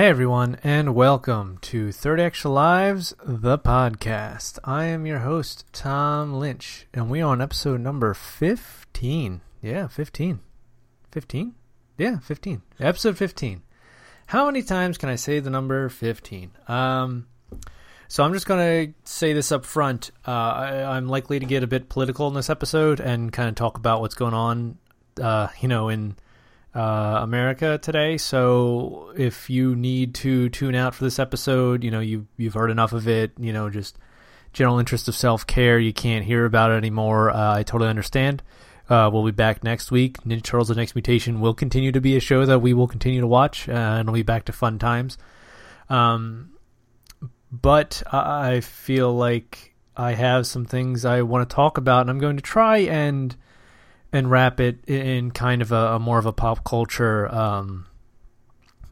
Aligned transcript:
Hey 0.00 0.06
everyone, 0.06 0.56
and 0.64 0.94
welcome 0.94 1.58
to 1.60 1.92
30 1.92 2.22
Extra 2.22 2.50
Lives, 2.50 3.14
the 3.22 3.58
podcast. 3.58 4.58
I 4.64 4.86
am 4.86 5.04
your 5.04 5.18
host, 5.18 5.66
Tom 5.74 6.32
Lynch, 6.32 6.86
and 6.94 7.10
we 7.10 7.20
are 7.20 7.32
on 7.32 7.42
episode 7.42 7.82
number 7.82 8.14
15. 8.14 9.42
Yeah, 9.60 9.88
15. 9.88 10.40
15? 11.12 11.54
Yeah, 11.98 12.18
15. 12.18 12.62
Episode 12.80 13.18
15. 13.18 13.60
How 14.28 14.46
many 14.46 14.62
times 14.62 14.96
can 14.96 15.10
I 15.10 15.16
say 15.16 15.38
the 15.38 15.50
number 15.50 15.90
15? 15.90 16.50
Um, 16.66 17.26
so 18.08 18.24
I'm 18.24 18.32
just 18.32 18.46
going 18.46 18.86
to 18.86 18.94
say 19.04 19.34
this 19.34 19.52
up 19.52 19.66
front. 19.66 20.12
Uh, 20.26 20.30
I, 20.30 20.96
I'm 20.96 21.08
likely 21.08 21.40
to 21.40 21.44
get 21.44 21.62
a 21.62 21.66
bit 21.66 21.90
political 21.90 22.26
in 22.26 22.32
this 22.32 22.48
episode 22.48 23.00
and 23.00 23.30
kind 23.30 23.50
of 23.50 23.54
talk 23.54 23.76
about 23.76 24.00
what's 24.00 24.14
going 24.14 24.32
on, 24.32 24.78
uh, 25.20 25.48
you 25.60 25.68
know, 25.68 25.90
in 25.90 26.16
uh, 26.74 27.18
America 27.22 27.78
today. 27.78 28.16
So 28.18 29.12
if 29.16 29.50
you 29.50 29.74
need 29.74 30.14
to 30.16 30.48
tune 30.50 30.74
out 30.74 30.94
for 30.94 31.04
this 31.04 31.18
episode, 31.18 31.82
you 31.84 31.90
know 31.90 32.00
you 32.00 32.26
you've 32.36 32.54
heard 32.54 32.70
enough 32.70 32.92
of 32.92 33.08
it. 33.08 33.32
You 33.38 33.52
know, 33.52 33.70
just 33.70 33.98
general 34.52 34.78
interest 34.78 35.08
of 35.08 35.14
self 35.14 35.46
care. 35.46 35.78
You 35.78 35.92
can't 35.92 36.24
hear 36.24 36.44
about 36.44 36.70
it 36.70 36.74
anymore. 36.74 37.30
Uh, 37.30 37.56
I 37.56 37.62
totally 37.62 37.90
understand. 37.90 38.42
Uh, 38.88 39.08
we'll 39.12 39.24
be 39.24 39.30
back 39.30 39.62
next 39.62 39.90
week. 39.90 40.18
Ninja 40.22 40.42
Turtles: 40.42 40.68
The 40.68 40.74
Next 40.74 40.94
Mutation 40.94 41.40
will 41.40 41.54
continue 41.54 41.92
to 41.92 42.00
be 42.00 42.16
a 42.16 42.20
show 42.20 42.44
that 42.44 42.60
we 42.60 42.74
will 42.74 42.88
continue 42.88 43.20
to 43.20 43.26
watch, 43.26 43.68
uh, 43.68 43.72
and 43.72 44.08
we'll 44.08 44.14
be 44.14 44.22
back 44.22 44.44
to 44.46 44.52
fun 44.52 44.78
times. 44.78 45.16
Um, 45.88 46.50
but 47.52 48.02
I 48.12 48.60
feel 48.60 49.12
like 49.12 49.74
I 49.96 50.12
have 50.12 50.46
some 50.46 50.64
things 50.64 51.04
I 51.04 51.22
want 51.22 51.48
to 51.48 51.54
talk 51.54 51.78
about, 51.78 52.02
and 52.02 52.10
I'm 52.10 52.18
going 52.18 52.36
to 52.36 52.42
try 52.42 52.78
and 52.78 53.34
and 54.12 54.30
wrap 54.30 54.60
it 54.60 54.84
in 54.88 55.30
kind 55.30 55.62
of 55.62 55.72
a, 55.72 55.94
a 55.94 55.98
more 55.98 56.18
of 56.18 56.26
a 56.26 56.32
pop 56.32 56.64
culture, 56.64 57.32
um, 57.32 57.86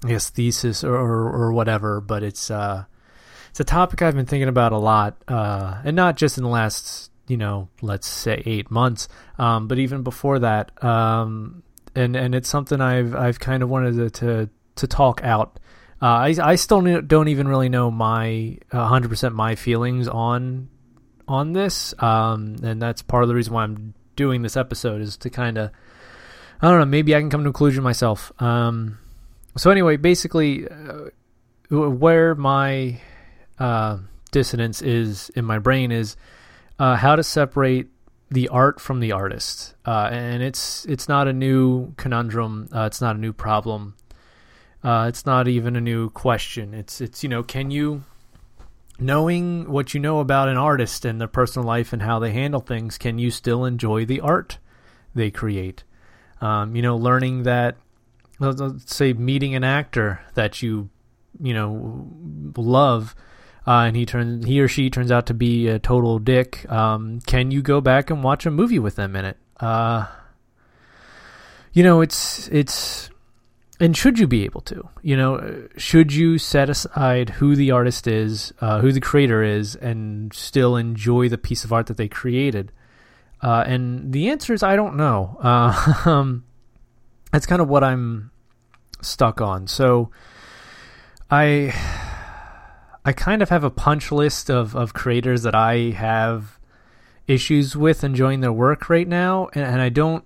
I 0.05 0.09
guess, 0.09 0.31
thesis 0.31 0.85
or, 0.85 0.95
or, 0.95 1.31
or 1.31 1.53
whatever. 1.53 2.01
But 2.01 2.23
it's 2.23 2.51
uh, 2.51 2.85
it's 3.51 3.61
a 3.61 3.65
topic 3.65 4.03
I've 4.03 4.15
been 4.15 4.27
thinking 4.27 4.49
about 4.49 4.73
a 4.73 4.79
lot, 4.79 5.17
uh, 5.27 5.81
and 5.85 5.97
not 5.97 6.17
just 6.17 6.39
in 6.39 6.45
the 6.45 6.51
last, 6.51 7.11
you 7.27 7.37
know, 7.37 7.69
let's 7.83 8.07
say 8.07 8.43
eight 8.47 8.71
months, 8.71 9.09
um, 9.39 9.69
but 9.69 9.79
even 9.79 10.03
before 10.03 10.39
that. 10.41 10.83
Um, 10.85 11.63
and 11.95 12.15
and 12.15 12.35
it's 12.35 12.49
something 12.49 12.81
I've 12.81 13.15
I've 13.15 13.41
kind 13.41 13.63
of 13.63 13.69
wanted 13.69 13.97
to 13.97 14.11
to, 14.11 14.51
to 14.77 14.87
talk 14.87 15.23
out. 15.25 15.59
Uh, 16.01 16.07
I 16.07 16.37
I 16.41 16.55
still 16.55 16.81
don't 17.01 17.29
even 17.29 17.49
really 17.49 17.69
know 17.69 17.91
my 17.91 18.59
100% 18.73 19.33
my 19.35 19.57
feelings 19.57 20.07
on 20.07 20.69
on 21.27 21.53
this, 21.53 21.93
um, 21.99 22.57
and 22.63 22.81
that's 22.81 23.03
part 23.03 23.25
of 23.25 23.29
the 23.29 23.35
reason 23.35 23.53
why 23.53 23.65
I'm 23.65 23.95
doing 24.19 24.43
this 24.43 24.57
episode 24.57 25.01
is 25.01 25.17
to 25.17 25.31
kind 25.31 25.57
of 25.57 25.71
I 26.61 26.69
don't 26.69 26.81
know, 26.81 26.87
maybe 26.87 27.15
I 27.15 27.21
can 27.21 27.31
come 27.31 27.45
to 27.45 27.51
a 27.51 27.53
conclusion 27.53 27.85
myself. 27.85 28.33
Um, 28.43 28.99
so 29.57 29.71
anyway, 29.71 29.97
basically, 29.97 30.67
uh, 30.69 31.11
where 31.71 32.35
my 32.35 33.01
uh, 33.59 33.99
dissonance 34.33 34.83
is 34.83 35.31
in 35.31 35.45
my 35.45 35.59
brain 35.61 35.93
is 35.93 36.17
uh, 36.79 36.97
how 36.97 37.15
to 37.15 37.23
separate 37.23 37.87
the 38.31 38.49
art 38.49 38.81
from 38.81 39.01
the 39.01 39.13
artist, 39.13 39.75
uh, 39.87 40.09
and 40.11 40.43
it's 40.43 40.85
it's 40.87 41.09
not 41.09 41.29
a 41.29 41.33
new 41.33 41.95
conundrum. 41.97 42.69
Uh, 42.75 42.83
it's 42.83 43.01
not 43.01 43.17
a 43.17 43.19
new 43.19 43.33
problem. 43.33 43.95
Uh, 44.83 45.07
it's 45.09 45.25
not 45.25 45.49
even 45.49 45.77
a 45.77 45.81
new 45.81 46.11
question. 46.11 46.75
It's 46.75 47.01
it's 47.01 47.23
you 47.23 47.29
know, 47.29 47.43
can 47.43 47.71
you 47.71 48.03
knowing 48.99 49.71
what 49.71 49.95
you 49.95 50.01
know 50.01 50.21
about 50.21 50.49
an 50.49 50.57
artist 50.57 51.05
and 51.05 51.21
their 51.21 51.29
personal 51.29 51.67
life 51.67 51.93
and 51.93 52.03
how 52.03 52.19
they 52.19 52.33
handle 52.33 52.61
things, 52.61 52.99
can 52.99 53.19
you 53.19 53.31
still 53.31 53.65
enjoy 53.65 54.05
the 54.05 54.21
art 54.21 54.59
they 55.15 55.31
create? 55.31 55.85
Um, 56.41 56.77
you 56.77 56.83
know, 56.83 56.97
learning 56.97 57.45
that, 57.45 57.77
let's 58.39 58.95
say, 58.95 59.13
meeting 59.13 59.55
an 59.55 59.65
actor 59.65 60.21
that 60.35 60.63
you, 60.63 60.91
you 61.41 61.55
know, 61.55 62.09
love, 62.57 63.15
uh, 63.67 63.85
and 63.87 63.97
he 63.97 64.07
turns, 64.07 64.47
he 64.47 64.61
or 64.61 64.69
she 64.69 64.89
turns 64.91 65.11
out 65.11 65.27
to 65.27 65.35
be 65.35 65.69
a 65.69 65.79
total 65.79 66.19
dick. 66.19 66.71
Um, 66.71 67.21
can 67.27 67.51
you 67.51 67.61
go 67.63 67.81
back 67.81 68.11
and 68.11 68.23
watch 68.23 68.47
a 68.47 68.51
movie 68.51 68.79
with 68.79 68.97
them 68.97 69.15
in 69.15 69.25
it? 69.25 69.37
Uh, 69.61 70.07
you 71.73 71.83
know, 71.83 72.01
it's 72.01 72.49
it's 72.49 73.11
and 73.81 73.97
should 73.97 74.19
you 74.19 74.27
be 74.27 74.45
able 74.45 74.61
to 74.63 74.89
you 75.03 75.17
know 75.17 75.69
should 75.77 76.13
you 76.13 76.39
set 76.39 76.69
aside 76.69 77.31
who 77.31 77.55
the 77.55 77.71
artist 77.71 78.07
is 78.07 78.53
uh, 78.61 78.81
who 78.81 78.93
the 78.93 79.01
creator 79.01 79.43
is 79.43 79.77
and 79.77 80.33
still 80.35 80.77
enjoy 80.77 81.29
the 81.29 81.39
piece 81.39 81.65
of 81.65 81.73
art 81.73 81.87
that 81.87 81.97
they 81.97 82.09
created? 82.09 82.73
Uh, 83.41 83.63
and 83.67 84.13
the 84.13 84.31
answer 84.31 84.53
is 84.53 84.63
i 84.63 84.77
don't 84.77 84.97
know. 84.97 85.37
Uh, 85.41 86.35
that's 87.33 87.47
kind 87.47 87.63
of 87.63 87.69
what 87.69 87.85
i'm 87.85 88.31
stuck 89.01 89.41
on. 89.41 89.67
So 89.67 90.11
i 91.31 91.75
i 93.05 93.13
kind 93.13 93.43
of 93.43 93.49
have 93.49 93.65
a 93.65 93.71
punch 93.71 94.11
list 94.11 94.51
of, 94.51 94.75
of 94.75 94.93
creators 94.93 95.43
that 95.43 95.55
i 95.55 95.91
have 95.91 96.59
issues 97.27 97.77
with 97.77 98.03
enjoying 98.03 98.41
their 98.41 98.53
work 98.53 98.89
right 98.89 99.07
now 99.07 99.49
and, 99.53 99.65
and 99.65 99.81
i 99.83 99.91
don't 99.91 100.25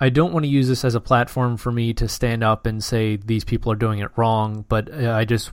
I 0.00 0.10
don't 0.10 0.32
want 0.32 0.44
to 0.44 0.48
use 0.48 0.68
this 0.68 0.84
as 0.84 0.94
a 0.94 1.00
platform 1.00 1.56
for 1.56 1.72
me 1.72 1.92
to 1.94 2.08
stand 2.08 2.44
up 2.44 2.66
and 2.66 2.82
say 2.82 3.16
these 3.16 3.44
people 3.44 3.72
are 3.72 3.76
doing 3.76 3.98
it 3.98 4.10
wrong, 4.16 4.64
but 4.68 4.92
uh, 4.92 5.12
I 5.12 5.24
just 5.24 5.50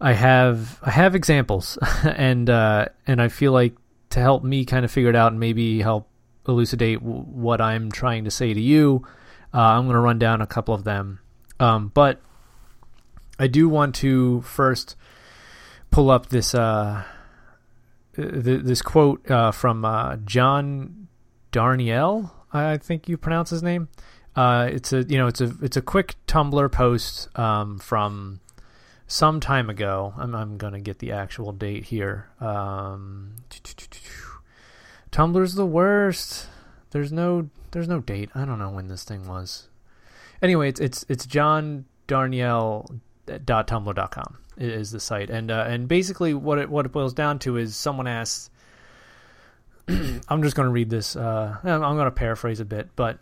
I 0.00 0.12
have 0.14 0.80
I 0.82 0.90
have 0.90 1.14
examples, 1.14 1.78
and 2.04 2.50
uh, 2.50 2.86
and 3.06 3.22
I 3.22 3.28
feel 3.28 3.52
like 3.52 3.76
to 4.10 4.20
help 4.20 4.42
me 4.42 4.64
kind 4.64 4.84
of 4.84 4.90
figure 4.90 5.10
it 5.10 5.16
out 5.16 5.32
and 5.32 5.40
maybe 5.40 5.80
help 5.80 6.08
elucidate 6.48 7.00
w- 7.00 7.22
what 7.22 7.60
I'm 7.60 7.90
trying 7.90 8.24
to 8.24 8.30
say 8.30 8.52
to 8.52 8.60
you, 8.60 9.06
uh, 9.54 9.58
I'm 9.58 9.84
going 9.84 9.94
to 9.94 10.00
run 10.00 10.18
down 10.18 10.40
a 10.42 10.46
couple 10.46 10.74
of 10.74 10.84
them. 10.84 11.20
Um, 11.60 11.92
but 11.94 12.20
I 13.38 13.46
do 13.46 13.68
want 13.68 13.94
to 13.96 14.42
first 14.42 14.96
pull 15.90 16.10
up 16.10 16.28
this 16.28 16.54
uh, 16.54 17.04
th- 18.16 18.62
this 18.64 18.82
quote 18.82 19.30
uh, 19.30 19.52
from 19.52 19.84
uh, 19.84 20.16
John 20.24 21.08
Darnielle. 21.52 22.30
I 22.52 22.76
think 22.76 23.08
you 23.08 23.16
pronounce 23.16 23.50
his 23.50 23.62
name. 23.62 23.88
Uh, 24.34 24.68
it's 24.70 24.92
a 24.92 25.02
you 25.04 25.18
know 25.18 25.26
it's 25.26 25.40
a 25.40 25.52
it's 25.62 25.76
a 25.76 25.82
quick 25.82 26.16
Tumblr 26.26 26.72
post 26.72 27.28
um, 27.38 27.78
from 27.78 28.40
some 29.06 29.40
time 29.40 29.68
ago. 29.68 30.14
I'm 30.16 30.34
I'm 30.34 30.56
gonna 30.56 30.80
get 30.80 30.98
the 30.98 31.12
actual 31.12 31.52
date 31.52 31.84
here. 31.84 32.28
Um, 32.40 33.34
Tumblr's 35.10 35.54
the 35.54 35.66
worst. 35.66 36.48
There's 36.90 37.12
no 37.12 37.50
there's 37.72 37.88
no 37.88 38.00
date. 38.00 38.30
I 38.34 38.44
don't 38.44 38.58
know 38.58 38.70
when 38.70 38.88
this 38.88 39.04
thing 39.04 39.26
was. 39.26 39.68
Anyway, 40.40 40.68
it's 40.68 40.80
it's 40.80 41.04
it's 41.08 41.26
John 41.26 41.84
Darnielle 42.08 43.00
dot 43.44 43.68
tumblr.com 43.68 44.38
is 44.58 44.90
the 44.90 45.00
site 45.00 45.30
and 45.30 45.50
uh, 45.50 45.64
and 45.66 45.88
basically 45.88 46.34
what 46.34 46.58
it 46.58 46.68
what 46.68 46.84
it 46.84 46.92
boils 46.92 47.14
down 47.14 47.38
to 47.38 47.56
is 47.56 47.74
someone 47.76 48.06
asks 48.06 48.50
I'm 50.28 50.42
just 50.42 50.56
going 50.56 50.66
to 50.66 50.72
read 50.72 50.90
this. 50.90 51.16
Uh, 51.16 51.56
I'm 51.62 51.80
going 51.80 52.04
to 52.04 52.10
paraphrase 52.10 52.60
a 52.60 52.64
bit, 52.64 52.90
but 52.96 53.18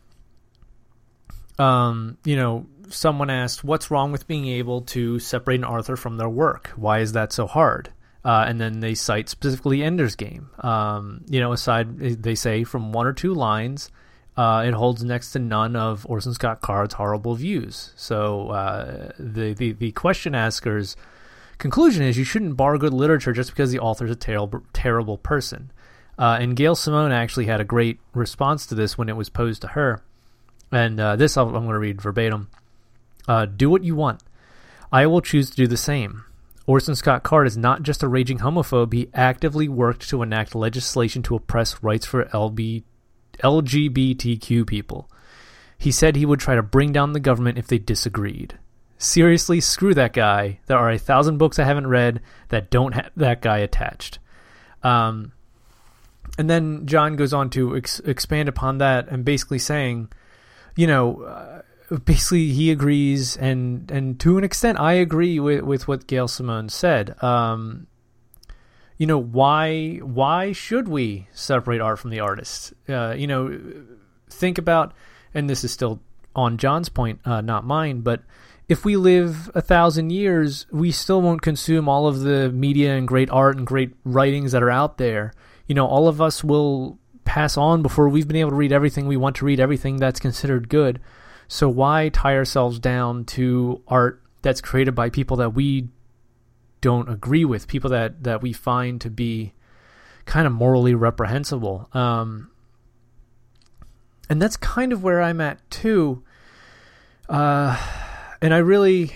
um, 1.59 2.16
you 2.25 2.37
know, 2.37 2.66
someone 2.88 3.31
asked, 3.31 3.62
"What's 3.65 3.91
wrong 3.91 4.12
with 4.12 4.26
being 4.26 4.47
able 4.47 4.82
to 4.82 5.19
separate 5.19 5.60
an 5.60 5.65
author 5.65 5.97
from 5.97 6.16
their 6.16 6.28
work? 6.28 6.69
Why 6.76 7.00
is 7.00 7.12
that 7.12 7.32
so 7.32 7.47
hard?" 7.47 7.93
Uh, 8.25 8.44
and 8.47 8.60
then 8.60 8.81
they 8.81 8.94
cite 8.94 9.28
specifically 9.28 9.82
Ender's 9.82 10.15
Game. 10.15 10.50
Um, 10.60 11.25
you 11.28 11.41
know, 11.41 11.53
aside 11.53 11.99
they 11.99 12.34
say 12.34 12.65
from 12.65 12.93
one 12.93 13.06
or 13.06 13.12
two 13.12 13.32
lines, 13.32 13.91
uh, 14.37 14.65
it 14.66 14.75
holds 14.75 15.03
next 15.03 15.32
to 15.32 15.38
none 15.38 15.76
of 15.76 16.06
Orson 16.09 16.34
Scott 16.34 16.60
Card's 16.60 16.94
horrible 16.94 17.34
views. 17.34 17.93
So 17.97 18.49
uh, 18.50 19.12
the, 19.19 19.54
the 19.54 19.72
the 19.72 19.93
question 19.93 20.34
asker's 20.34 20.97
conclusion 21.59 22.03
is 22.04 22.16
you 22.16 22.25
shouldn't 22.25 22.56
bar 22.56 22.78
good 22.78 22.94
literature 22.94 23.32
just 23.32 23.50
because 23.50 23.70
the 23.70 23.81
author's 23.81 24.10
a 24.10 24.16
terrible 24.16 24.62
terrible 24.72 25.19
person. 25.19 25.70
Uh, 26.20 26.36
and 26.38 26.54
Gail 26.54 26.75
Simone 26.75 27.12
actually 27.12 27.47
had 27.47 27.62
a 27.62 27.64
great 27.64 27.98
response 28.12 28.66
to 28.66 28.75
this 28.75 28.98
when 28.98 29.08
it 29.08 29.16
was 29.16 29.31
posed 29.31 29.62
to 29.62 29.69
her. 29.69 30.03
And 30.70 31.00
uh, 31.00 31.16
this 31.16 31.38
i 31.38 31.42
am 31.42 31.50
going 31.50 31.69
to 31.69 31.78
read 31.78 32.03
verbatim. 32.03 32.50
Uh, 33.26 33.47
do 33.47 33.70
what 33.70 33.84
you 33.84 33.97
want. 33.97 34.22
I 34.92 35.06
will 35.06 35.22
choose 35.22 35.49
to 35.49 35.56
do 35.56 35.67
the 35.67 35.78
same. 35.78 36.25
Orson 36.67 36.94
Scott 36.94 37.22
Card 37.22 37.46
is 37.46 37.56
not 37.56 37.82
just 37.82 38.02
a 38.02 38.08
raging 38.08 38.40
homophobe, 38.40 38.93
he 38.93 39.08
actively 39.14 39.67
worked 39.67 40.08
to 40.11 40.22
enact 40.22 40.55
legislation 40.55 41.22
to 41.22 41.37
oppress 41.37 41.82
rights 41.82 42.05
for 42.05 42.26
LB, 42.26 42.84
LGBTQ 43.43 44.67
people. 44.67 45.11
He 45.78 45.90
said 45.90 46.17
he 46.17 46.26
would 46.26 46.38
try 46.38 46.55
to 46.55 46.62
bring 46.62 46.93
down 46.93 47.14
the 47.14 47.19
government 47.19 47.56
if 47.56 47.67
they 47.67 47.78
disagreed. 47.78 48.58
Seriously, 48.99 49.61
screw 49.61 49.94
that 49.94 50.12
guy. 50.12 50.61
There 50.67 50.76
are 50.76 50.90
a 50.90 50.99
thousand 50.99 51.38
books 51.38 51.58
I 51.58 51.64
haven't 51.64 51.87
read 51.87 52.20
that 52.50 52.70
don't 52.70 52.93
have 52.93 53.11
that 53.17 53.40
guy 53.40 53.58
attached. 53.58 54.19
Um, 54.82 55.32
and 56.38 56.49
then 56.49 56.87
John 56.87 57.17
goes 57.17 57.32
on 57.32 57.50
to 57.50 57.77
ex- 57.77 58.00
expand 58.00 58.49
upon 58.49 58.79
that 58.79 59.09
and 59.09 59.25
basically 59.25 59.59
saying, 59.59 60.11
you 60.77 60.87
know, 60.87 61.23
uh, 61.23 61.62
basically 62.05 62.49
he 62.49 62.71
agrees, 62.71 63.37
and 63.37 63.91
and 63.91 64.19
to 64.21 64.38
an 64.38 64.44
extent 64.44 64.79
I 64.79 64.94
agree 64.94 65.41
with 65.41 65.62
with 65.62 65.88
what 65.88 66.06
Gail 66.06 66.29
Simone 66.29 66.69
said. 66.69 67.21
Um, 67.23 67.87
you 68.97 69.06
know 69.06 69.19
why 69.19 69.97
why 70.03 70.53
should 70.53 70.88
we 70.88 71.29
separate 71.32 71.81
art 71.81 71.99
from 71.99 72.11
the 72.11 72.21
artist? 72.21 72.75
Uh, 72.88 73.15
you 73.17 73.27
know, 73.27 73.59
think 74.29 74.59
about, 74.59 74.93
and 75.35 75.49
this 75.49 75.65
is 75.65 75.73
still 75.73 76.00
on 76.37 76.59
John's 76.59 76.88
point, 76.88 77.21
uh, 77.25 77.41
not 77.41 77.65
mine, 77.65 78.03
but 78.03 78.23
if 78.69 78.85
we 78.85 78.97
live 78.97 79.50
a 79.55 79.61
thousand 79.61 80.11
years, 80.11 80.65
we 80.71 80.93
still 80.93 81.21
won't 81.21 81.43
consume 81.43 81.88
all 81.88 82.06
of 82.06 82.21
the 82.21 82.53
media 82.53 82.94
and 82.94 83.09
great 83.09 83.29
art 83.31 83.56
and 83.56 83.67
great 83.67 83.93
writings 84.05 84.53
that 84.53 84.62
are 84.62 84.71
out 84.71 84.97
there. 84.97 85.32
You 85.70 85.75
know, 85.75 85.87
all 85.87 86.08
of 86.08 86.20
us 86.20 86.43
will 86.43 86.99
pass 87.25 87.56
on 87.56 87.81
before 87.81 88.08
we've 88.08 88.26
been 88.26 88.38
able 88.38 88.50
to 88.50 88.56
read 88.56 88.72
everything 88.72 89.06
we 89.06 89.17
want 89.17 89.37
to 89.37 89.44
read, 89.44 89.61
everything 89.61 89.99
that's 89.99 90.19
considered 90.19 90.69
good. 90.69 90.99
So 91.46 91.69
why 91.69 92.08
tie 92.08 92.34
ourselves 92.34 92.81
down 92.81 93.25
to 93.26 93.81
art 93.87 94.20
that's 94.43 94.61
created 94.61 94.96
by 94.96 95.11
people 95.11 95.37
that 95.37 95.55
we 95.55 95.87
don't 96.81 97.08
agree 97.08 97.44
with, 97.44 97.69
people 97.69 97.88
that, 97.90 98.25
that 98.25 98.43
we 98.43 98.52
find 98.52 99.00
to 99.02 99.11
be 99.11 99.52
kind 100.25 100.44
of 100.49 100.52
morally 100.52 100.96
reprehensible? 100.96 101.88
Um, 101.93 102.50
and 104.28 104.43
that's 104.43 104.56
kind 104.56 104.93
of 104.93 105.05
where 105.05 105.22
I'm 105.22 105.40
at 105.40 105.70
too. 105.70 106.25
Uh, 107.28 107.81
and 108.43 108.52
I 108.52 108.58
really 108.58 109.12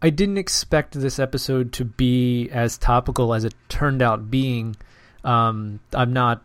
I 0.00 0.10
didn't 0.10 0.38
expect 0.38 0.92
this 0.92 1.18
episode 1.18 1.72
to 1.72 1.84
be 1.84 2.48
as 2.50 2.78
topical 2.78 3.34
as 3.34 3.42
it 3.42 3.54
turned 3.68 4.00
out 4.00 4.30
being. 4.30 4.76
Um, 5.24 5.80
I'm 5.92 6.12
not. 6.12 6.42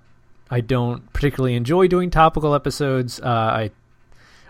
I 0.50 0.62
don't 0.62 1.12
particularly 1.14 1.56
enjoy 1.56 1.88
doing 1.88 2.10
topical 2.10 2.56
episodes. 2.56 3.20
Uh, 3.20 3.28
I 3.28 3.72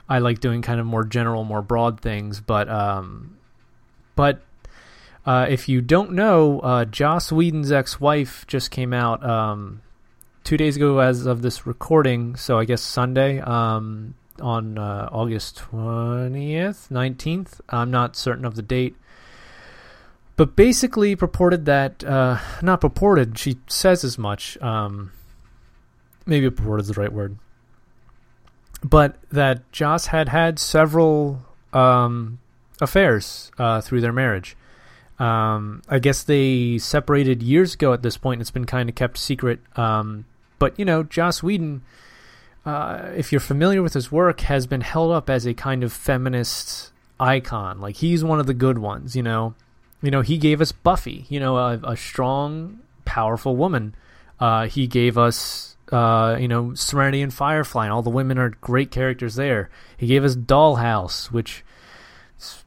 I 0.08 0.20
like 0.20 0.40
doing 0.40 0.62
kind 0.62 0.80
of 0.80 0.86
more 0.86 1.04
general, 1.04 1.44
more 1.44 1.62
broad 1.62 2.02
things. 2.02 2.40
But 2.40 2.70
um, 2.70 3.38
but 4.16 4.42
uh, 5.26 5.48
if 5.50 5.68
you 5.68 5.82
don't 5.82 6.14
know, 6.14 6.60
uh, 6.62 6.86
Joss 6.86 7.32
Whedon's 7.32 7.72
ex-wife 7.72 8.46
just 8.48 8.72
came 8.72 8.94
out 8.94 9.24
um, 9.26 9.82
two 10.44 10.58
days 10.58 10.76
ago 10.76 11.00
as 11.00 11.26
of 11.26 11.42
this 11.42 11.68
recording. 11.68 12.36
So 12.36 12.58
I 12.58 12.66
guess 12.66 12.82
Sunday. 12.82 13.40
Um, 13.40 14.16
on 14.42 14.78
uh, 14.78 15.10
August 15.12 15.62
20th, 15.72 16.90
19th. 16.90 17.62
I'm 17.70 17.92
not 17.92 18.16
certain 18.16 18.46
of 18.46 18.56
the 18.56 18.62
date. 18.62 18.96
But 20.40 20.56
basically 20.56 21.18
purported 21.18 21.66
that, 21.66 22.02
uh, 22.02 22.38
not 22.62 22.80
purported, 22.80 23.38
she 23.38 23.58
says 23.68 24.06
as 24.06 24.18
much. 24.18 24.58
Um, 24.62 25.12
maybe 26.26 26.50
purported 26.50 26.84
is 26.84 26.88
the 26.88 27.02
right 27.02 27.12
word. 27.12 27.38
But 28.82 29.18
that 29.34 29.70
Joss 29.74 30.06
had 30.06 30.30
had 30.30 30.58
several 30.58 31.42
um, 31.74 32.40
affairs 32.80 33.52
uh, 33.58 33.82
through 33.82 34.00
their 34.00 34.14
marriage. 34.14 34.56
Um, 35.20 35.82
I 35.90 36.00
guess 36.00 36.24
they 36.24 36.78
separated 36.78 37.44
years 37.44 37.74
ago 37.74 37.92
at 37.92 38.02
this 38.02 38.16
point. 38.16 38.40
It's 38.40 38.50
been 38.50 38.64
kind 38.64 38.88
of 38.88 38.96
kept 38.96 39.18
secret. 39.18 39.60
Um, 39.78 40.24
but, 40.58 40.80
you 40.80 40.86
know, 40.86 41.04
Joss 41.04 41.44
Whedon 41.44 41.82
uh, 42.66 43.10
if 43.14 43.34
you're 43.34 43.42
familiar 43.42 43.84
with 43.84 43.94
his 43.94 44.10
work, 44.10 44.40
has 44.40 44.68
been 44.68 44.80
held 44.80 45.12
up 45.12 45.30
as 45.30 45.46
a 45.46 45.54
kind 45.54 45.84
of 45.84 45.92
feminist 45.92 46.94
icon. 47.20 47.82
Like 47.82 47.98
he's 47.98 48.24
one 48.24 48.40
of 48.40 48.48
the 48.48 48.54
good 48.54 48.78
ones, 48.78 49.18
you 49.18 49.24
know. 49.24 49.54
You 50.02 50.12
know, 50.12 50.22
he 50.22 50.38
gave 50.38 50.62
us 50.62 50.72
Buffy, 50.72 51.26
you 51.30 51.40
know, 51.40 51.58
a, 51.58 51.80
a 51.84 51.98
strong, 51.98 52.80
powerful 53.06 53.56
woman. 53.56 53.96
Uh, 54.40 54.68
he 54.68 54.88
gave 54.88 55.18
us, 55.18 55.76
uh, 55.92 56.38
you 56.40 56.48
know, 56.48 56.74
Serenity 56.74 57.22
and 57.22 57.34
Firefly, 57.34 57.86
and 57.86 57.94
all 57.94 58.02
the 58.02 58.10
women 58.10 58.38
are 58.38 58.50
great 58.50 58.92
characters 58.92 59.36
there. 59.36 59.70
He 59.98 60.08
gave 60.08 60.24
us 60.24 60.36
Dollhouse, 60.36 61.32
which 61.32 61.66
is 62.40 62.64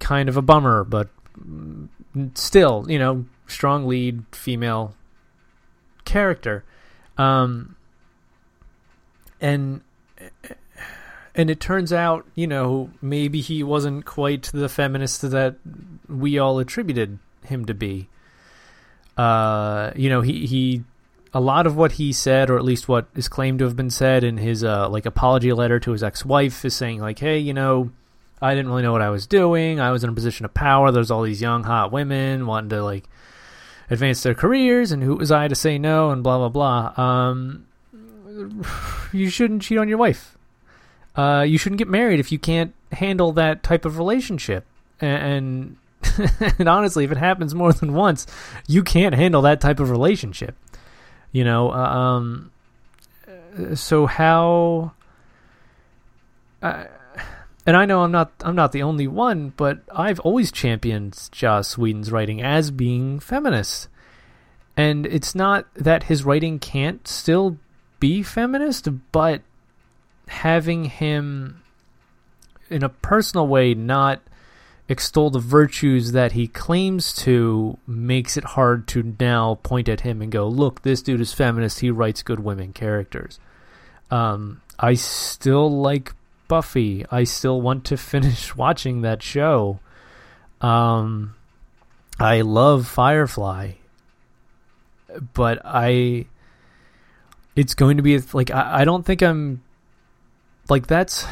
kind 0.00 0.28
of 0.28 0.36
a 0.36 0.42
bummer, 0.42 0.82
but 0.82 1.08
still, 2.34 2.86
you 2.88 2.98
know, 2.98 3.26
strong 3.46 3.86
lead 3.86 4.24
female 4.32 4.94
character. 6.04 6.64
Um, 7.16 7.76
and 9.40 9.82
and 11.38 11.50
it 11.50 11.60
turns 11.60 11.92
out, 11.92 12.26
you 12.34 12.48
know, 12.48 12.90
maybe 13.00 13.40
he 13.40 13.62
wasn't 13.62 14.04
quite 14.04 14.50
the 14.52 14.68
feminist 14.68 15.22
that 15.30 15.54
we 16.08 16.36
all 16.36 16.58
attributed 16.58 17.20
him 17.44 17.64
to 17.66 17.74
be. 17.74 18.08
Uh, 19.16 19.92
you 19.94 20.08
know, 20.08 20.20
he 20.20 20.46
he 20.46 20.82
a 21.32 21.40
lot 21.40 21.64
of 21.64 21.76
what 21.76 21.92
he 21.92 22.12
said, 22.12 22.50
or 22.50 22.56
at 22.56 22.64
least 22.64 22.88
what 22.88 23.06
is 23.14 23.28
claimed 23.28 23.60
to 23.60 23.66
have 23.66 23.76
been 23.76 23.90
said 23.90 24.24
in 24.24 24.36
his 24.36 24.64
uh, 24.64 24.88
like 24.88 25.06
apology 25.06 25.52
letter 25.52 25.78
to 25.78 25.92
his 25.92 26.02
ex-wife, 26.02 26.64
is 26.64 26.74
saying 26.74 27.00
like, 27.00 27.20
"Hey, 27.20 27.38
you 27.38 27.54
know, 27.54 27.92
I 28.42 28.56
didn't 28.56 28.70
really 28.70 28.82
know 28.82 28.92
what 28.92 29.02
I 29.02 29.10
was 29.10 29.28
doing. 29.28 29.78
I 29.78 29.92
was 29.92 30.02
in 30.02 30.10
a 30.10 30.14
position 30.14 30.44
of 30.44 30.52
power. 30.54 30.90
There's 30.90 31.10
all 31.10 31.22
these 31.22 31.40
young 31.40 31.62
hot 31.62 31.92
women 31.92 32.46
wanting 32.46 32.70
to 32.70 32.82
like 32.82 33.04
advance 33.90 34.24
their 34.24 34.34
careers, 34.34 34.90
and 34.90 35.04
who 35.04 35.14
was 35.14 35.30
I 35.30 35.46
to 35.46 35.54
say 35.54 35.78
no?" 35.78 36.10
And 36.10 36.24
blah 36.24 36.48
blah 36.48 36.48
blah. 36.48 37.04
Um, 37.04 37.66
you 39.12 39.30
shouldn't 39.30 39.62
cheat 39.62 39.78
on 39.78 39.88
your 39.88 39.98
wife. 39.98 40.37
Uh, 41.18 41.42
you 41.42 41.58
shouldn't 41.58 41.80
get 41.80 41.88
married 41.88 42.20
if 42.20 42.30
you 42.30 42.38
can't 42.38 42.72
handle 42.92 43.32
that 43.32 43.64
type 43.64 43.84
of 43.84 43.98
relationship. 43.98 44.64
And, 45.00 45.76
and 46.58 46.68
honestly, 46.68 47.04
if 47.04 47.10
it 47.10 47.18
happens 47.18 47.56
more 47.56 47.72
than 47.72 47.92
once, 47.92 48.24
you 48.68 48.84
can't 48.84 49.16
handle 49.16 49.42
that 49.42 49.60
type 49.60 49.80
of 49.80 49.90
relationship. 49.90 50.54
You 51.32 51.42
know, 51.42 51.72
uh, 51.72 51.76
um, 51.76 52.52
so 53.74 54.06
how? 54.06 54.92
Uh, 56.62 56.84
and 57.66 57.76
I 57.76 57.84
know 57.84 58.02
I'm 58.02 58.12
not 58.12 58.32
I'm 58.40 58.54
not 58.54 58.70
the 58.70 58.82
only 58.84 59.08
one, 59.08 59.52
but 59.56 59.80
I've 59.92 60.20
always 60.20 60.52
championed 60.52 61.28
Joss 61.32 61.76
Whedon's 61.76 62.12
writing 62.12 62.40
as 62.40 62.70
being 62.70 63.18
feminist. 63.18 63.88
And 64.76 65.04
it's 65.04 65.34
not 65.34 65.66
that 65.74 66.04
his 66.04 66.24
writing 66.24 66.60
can't 66.60 67.06
still 67.08 67.58
be 67.98 68.22
feminist, 68.22 68.88
but 69.10 69.42
having 70.28 70.84
him 70.84 71.62
in 72.70 72.82
a 72.82 72.88
personal 72.88 73.46
way 73.46 73.74
not 73.74 74.20
extol 74.88 75.30
the 75.30 75.38
virtues 75.38 76.12
that 76.12 76.32
he 76.32 76.48
claims 76.48 77.12
to 77.12 77.78
makes 77.86 78.36
it 78.36 78.44
hard 78.44 78.88
to 78.88 79.14
now 79.20 79.56
point 79.62 79.88
at 79.88 80.00
him 80.00 80.22
and 80.22 80.32
go, 80.32 80.48
look, 80.48 80.82
this 80.82 81.02
dude 81.02 81.20
is 81.20 81.32
feminist. 81.32 81.80
He 81.80 81.90
writes 81.90 82.22
good 82.22 82.40
women 82.40 82.72
characters. 82.72 83.38
Um, 84.10 84.62
I 84.78 84.94
still 84.94 85.70
like 85.70 86.14
Buffy. 86.48 87.04
I 87.10 87.24
still 87.24 87.60
want 87.60 87.84
to 87.86 87.96
finish 87.98 88.56
watching 88.56 89.02
that 89.02 89.22
show. 89.22 89.80
Um, 90.60 91.34
I 92.18 92.40
love 92.40 92.88
Firefly, 92.88 93.72
but 95.34 95.60
I 95.64 96.26
it's 97.54 97.74
going 97.74 97.96
to 97.98 98.02
be 98.02 98.18
like 98.32 98.50
I, 98.50 98.80
I 98.80 98.84
don't 98.84 99.04
think 99.04 99.22
I'm 99.22 99.62
like 100.68 100.86
that's 100.86 101.26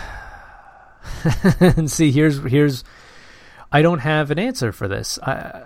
and 1.60 1.90
see 1.90 2.10
here's 2.10 2.42
here's 2.44 2.84
I 3.72 3.82
don't 3.82 3.98
have 3.98 4.30
an 4.30 4.38
answer 4.38 4.72
for 4.72 4.88
this. 4.88 5.18
I 5.22 5.62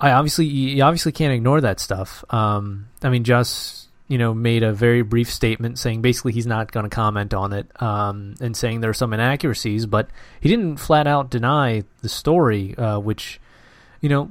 I 0.00 0.12
obviously 0.12 0.46
you 0.46 0.82
obviously 0.82 1.12
can't 1.12 1.32
ignore 1.32 1.60
that 1.60 1.80
stuff. 1.80 2.24
Um, 2.30 2.88
I 3.02 3.08
mean, 3.08 3.24
just 3.24 3.88
you 4.08 4.18
know 4.18 4.34
made 4.34 4.62
a 4.62 4.72
very 4.72 5.02
brief 5.02 5.30
statement 5.30 5.78
saying 5.78 6.02
basically 6.02 6.32
he's 6.32 6.46
not 6.46 6.72
going 6.72 6.84
to 6.84 6.94
comment 6.94 7.32
on 7.32 7.52
it 7.52 7.70
um, 7.82 8.34
and 8.40 8.56
saying 8.56 8.80
there 8.80 8.90
are 8.90 8.94
some 8.94 9.12
inaccuracies, 9.12 9.86
but 9.86 10.08
he 10.40 10.48
didn't 10.48 10.76
flat 10.76 11.06
out 11.06 11.30
deny 11.30 11.84
the 12.02 12.08
story, 12.08 12.76
uh, 12.76 12.98
which 12.98 13.40
you 14.00 14.08
know 14.08 14.30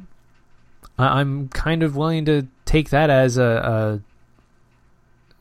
I, 0.98 1.22
am 1.22 1.50
kind 1.50 1.82
of 1.82 1.96
willing 1.96 2.26
to 2.26 2.48
take 2.66 2.92
that 2.92 3.10
as 3.10 3.38
a, 3.38 4.02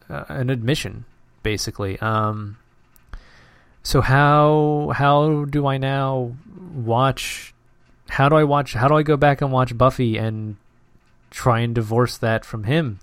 a 0.08 0.24
an 0.28 0.50
admission, 0.50 1.04
basically. 1.42 1.98
Um, 1.98 2.56
so 3.82 4.00
how 4.00 4.92
how 4.94 5.44
do 5.46 5.66
I 5.66 5.78
now 5.78 6.32
watch? 6.74 7.54
How 8.08 8.28
do 8.28 8.36
I 8.36 8.44
watch? 8.44 8.74
How 8.74 8.88
do 8.88 8.94
I 8.94 9.02
go 9.02 9.16
back 9.16 9.42
and 9.42 9.50
watch 9.50 9.76
Buffy 9.76 10.16
and 10.16 10.56
try 11.30 11.60
and 11.60 11.74
divorce 11.74 12.18
that 12.18 12.44
from 12.44 12.64
him? 12.64 13.00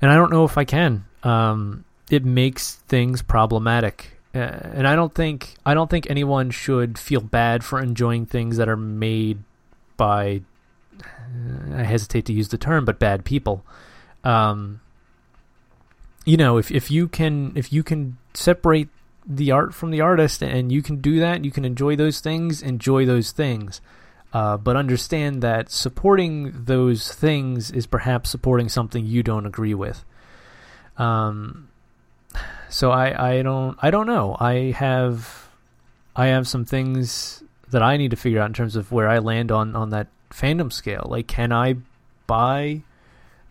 And 0.00 0.10
I 0.10 0.14
don't 0.14 0.30
know 0.30 0.44
if 0.44 0.56
I 0.56 0.64
can. 0.64 1.04
Um, 1.22 1.84
it 2.10 2.24
makes 2.24 2.76
things 2.88 3.22
problematic, 3.22 4.18
uh, 4.34 4.38
and 4.38 4.86
I 4.86 4.96
don't 4.96 5.14
think 5.14 5.56
I 5.66 5.74
don't 5.74 5.90
think 5.90 6.08
anyone 6.08 6.50
should 6.50 6.98
feel 6.98 7.20
bad 7.20 7.64
for 7.64 7.80
enjoying 7.80 8.26
things 8.26 8.56
that 8.56 8.68
are 8.68 8.76
made 8.76 9.42
by. 9.96 10.42
I 11.74 11.82
hesitate 11.82 12.24
to 12.26 12.32
use 12.32 12.48
the 12.48 12.58
term, 12.58 12.86
but 12.86 12.98
bad 12.98 13.24
people. 13.24 13.64
Um, 14.24 14.80
you 16.24 16.36
know, 16.36 16.56
if 16.56 16.70
if 16.70 16.90
you 16.90 17.08
can 17.08 17.52
if 17.54 17.72
you 17.72 17.82
can 17.82 18.16
separate 18.32 18.88
the 19.26 19.50
art 19.50 19.74
from 19.74 19.90
the 19.90 20.00
artist 20.00 20.42
and 20.42 20.70
you 20.70 20.82
can 20.82 21.00
do 21.00 21.18
that, 21.20 21.44
you 21.44 21.50
can 21.50 21.64
enjoy 21.64 21.96
those 21.96 22.20
things, 22.20 22.62
enjoy 22.62 23.04
those 23.04 23.32
things. 23.32 23.80
Uh, 24.32 24.56
but 24.56 24.76
understand 24.76 25.42
that 25.42 25.70
supporting 25.70 26.64
those 26.64 27.12
things 27.12 27.70
is 27.70 27.86
perhaps 27.86 28.28
supporting 28.28 28.68
something 28.68 29.06
you 29.06 29.22
don't 29.22 29.46
agree 29.46 29.74
with. 29.74 30.04
Um, 30.98 31.68
so 32.68 32.90
I, 32.90 33.38
I 33.38 33.42
don't 33.42 33.78
I 33.80 33.90
don't 33.90 34.06
know. 34.06 34.36
I 34.38 34.72
have 34.72 35.48
I 36.14 36.26
have 36.26 36.48
some 36.48 36.64
things 36.64 37.42
that 37.70 37.82
I 37.82 37.96
need 37.96 38.10
to 38.10 38.16
figure 38.16 38.40
out 38.40 38.46
in 38.46 38.54
terms 38.54 38.76
of 38.76 38.92
where 38.92 39.08
I 39.08 39.18
land 39.18 39.50
on 39.50 39.74
on 39.76 39.90
that 39.90 40.08
fandom 40.30 40.72
scale. 40.72 41.06
Like, 41.08 41.26
can 41.26 41.52
I 41.52 41.76
buy 42.26 42.82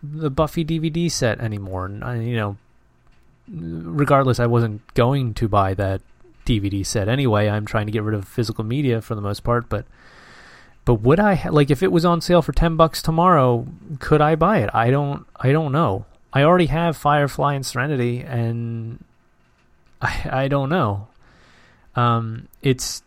the 0.02 0.30
Buffy 0.30 0.64
DVD 0.64 1.10
set 1.10 1.40
anymore? 1.40 1.86
And 1.86 2.28
you 2.28 2.36
know, 2.36 2.56
regardless, 3.48 4.40
I 4.40 4.46
wasn't 4.46 4.82
going 4.94 5.34
to 5.34 5.48
buy 5.48 5.74
that 5.74 6.00
DVD 6.44 6.84
set 6.84 7.08
anyway. 7.08 7.48
I'm 7.48 7.66
trying 7.66 7.86
to 7.86 7.92
get 7.92 8.02
rid 8.02 8.14
of 8.14 8.26
physical 8.26 8.64
media 8.64 9.00
for 9.00 9.14
the 9.14 9.20
most 9.20 9.44
part, 9.44 9.68
but 9.68 9.84
but 10.84 11.00
would 11.02 11.18
I 11.18 11.34
ha- 11.34 11.50
like 11.50 11.70
if 11.70 11.82
it 11.82 11.90
was 11.90 12.04
on 12.04 12.20
sale 12.20 12.42
for 12.42 12.52
10 12.52 12.76
bucks 12.76 13.02
tomorrow, 13.02 13.66
could 13.98 14.20
I 14.20 14.36
buy 14.36 14.58
it? 14.58 14.70
I 14.72 14.90
don't 14.90 15.26
I 15.36 15.52
don't 15.52 15.72
know. 15.72 16.06
I 16.32 16.42
already 16.42 16.66
have 16.66 16.96
Firefly 16.96 17.54
and 17.54 17.66
Serenity 17.66 18.20
and 18.22 19.04
I 20.00 20.28
I 20.44 20.48
don't 20.48 20.68
know. 20.68 21.08
Um 21.96 22.48
it's 22.62 23.02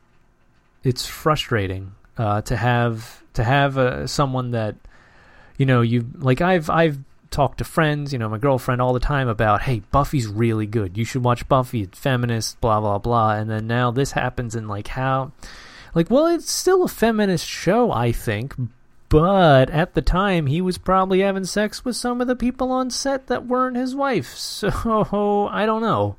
it's 0.84 1.06
frustrating 1.06 1.94
uh, 2.18 2.42
to 2.42 2.56
have 2.56 3.24
to 3.34 3.44
have 3.44 3.78
uh, 3.78 4.08
someone 4.08 4.52
that 4.52 4.76
you 5.58 5.66
know 5.66 5.82
you 5.82 6.06
like 6.16 6.42
I've 6.42 6.70
I've 6.70 7.00
talked 7.32 7.60
to 7.60 7.64
friends, 7.64 8.12
you 8.14 8.20
know, 8.20 8.30
my 8.30 8.38
girlfriend 8.38 8.82
all 8.82 8.94
the 8.94 9.00
time 9.00 9.28
about, 9.28 9.62
hey, 9.62 9.82
Buffy's 9.92 10.28
really 10.28 10.66
good. 10.66 10.98
You 10.98 11.06
should 11.06 11.24
watch 11.24 11.48
Buffy. 11.48 11.82
It's 11.82 12.00
feminist, 12.00 12.60
blah 12.62 12.80
blah 12.80 12.98
blah. 12.98 13.34
And 13.34 13.50
then 13.50 13.68
now 13.68 13.92
this 13.92 14.12
happens, 14.12 14.56
and 14.56 14.68
like 14.68 14.88
how, 14.90 15.32
like, 15.94 16.10
well, 16.10 16.28
it's 16.28 16.52
still 16.52 16.84
a 16.84 16.88
feminist 16.88 17.46
show, 17.46 17.92
I 17.92 18.12
think. 18.12 18.56
But 19.10 19.72
at 19.72 19.96
the 19.96 20.04
time, 20.04 20.46
he 20.46 20.62
was 20.62 20.78
probably 20.78 21.22
having 21.22 21.46
sex 21.46 21.84
with 21.84 21.96
some 21.96 22.22
of 22.22 22.28
the 22.28 22.36
people 22.36 22.72
on 22.72 22.92
set 22.92 23.28
that 23.28 23.48
weren't 23.48 23.76
his 23.76 23.96
wife. 23.96 24.36
So 24.38 25.50
I 25.52 25.66
don't 25.66 25.82
know. 25.82 26.16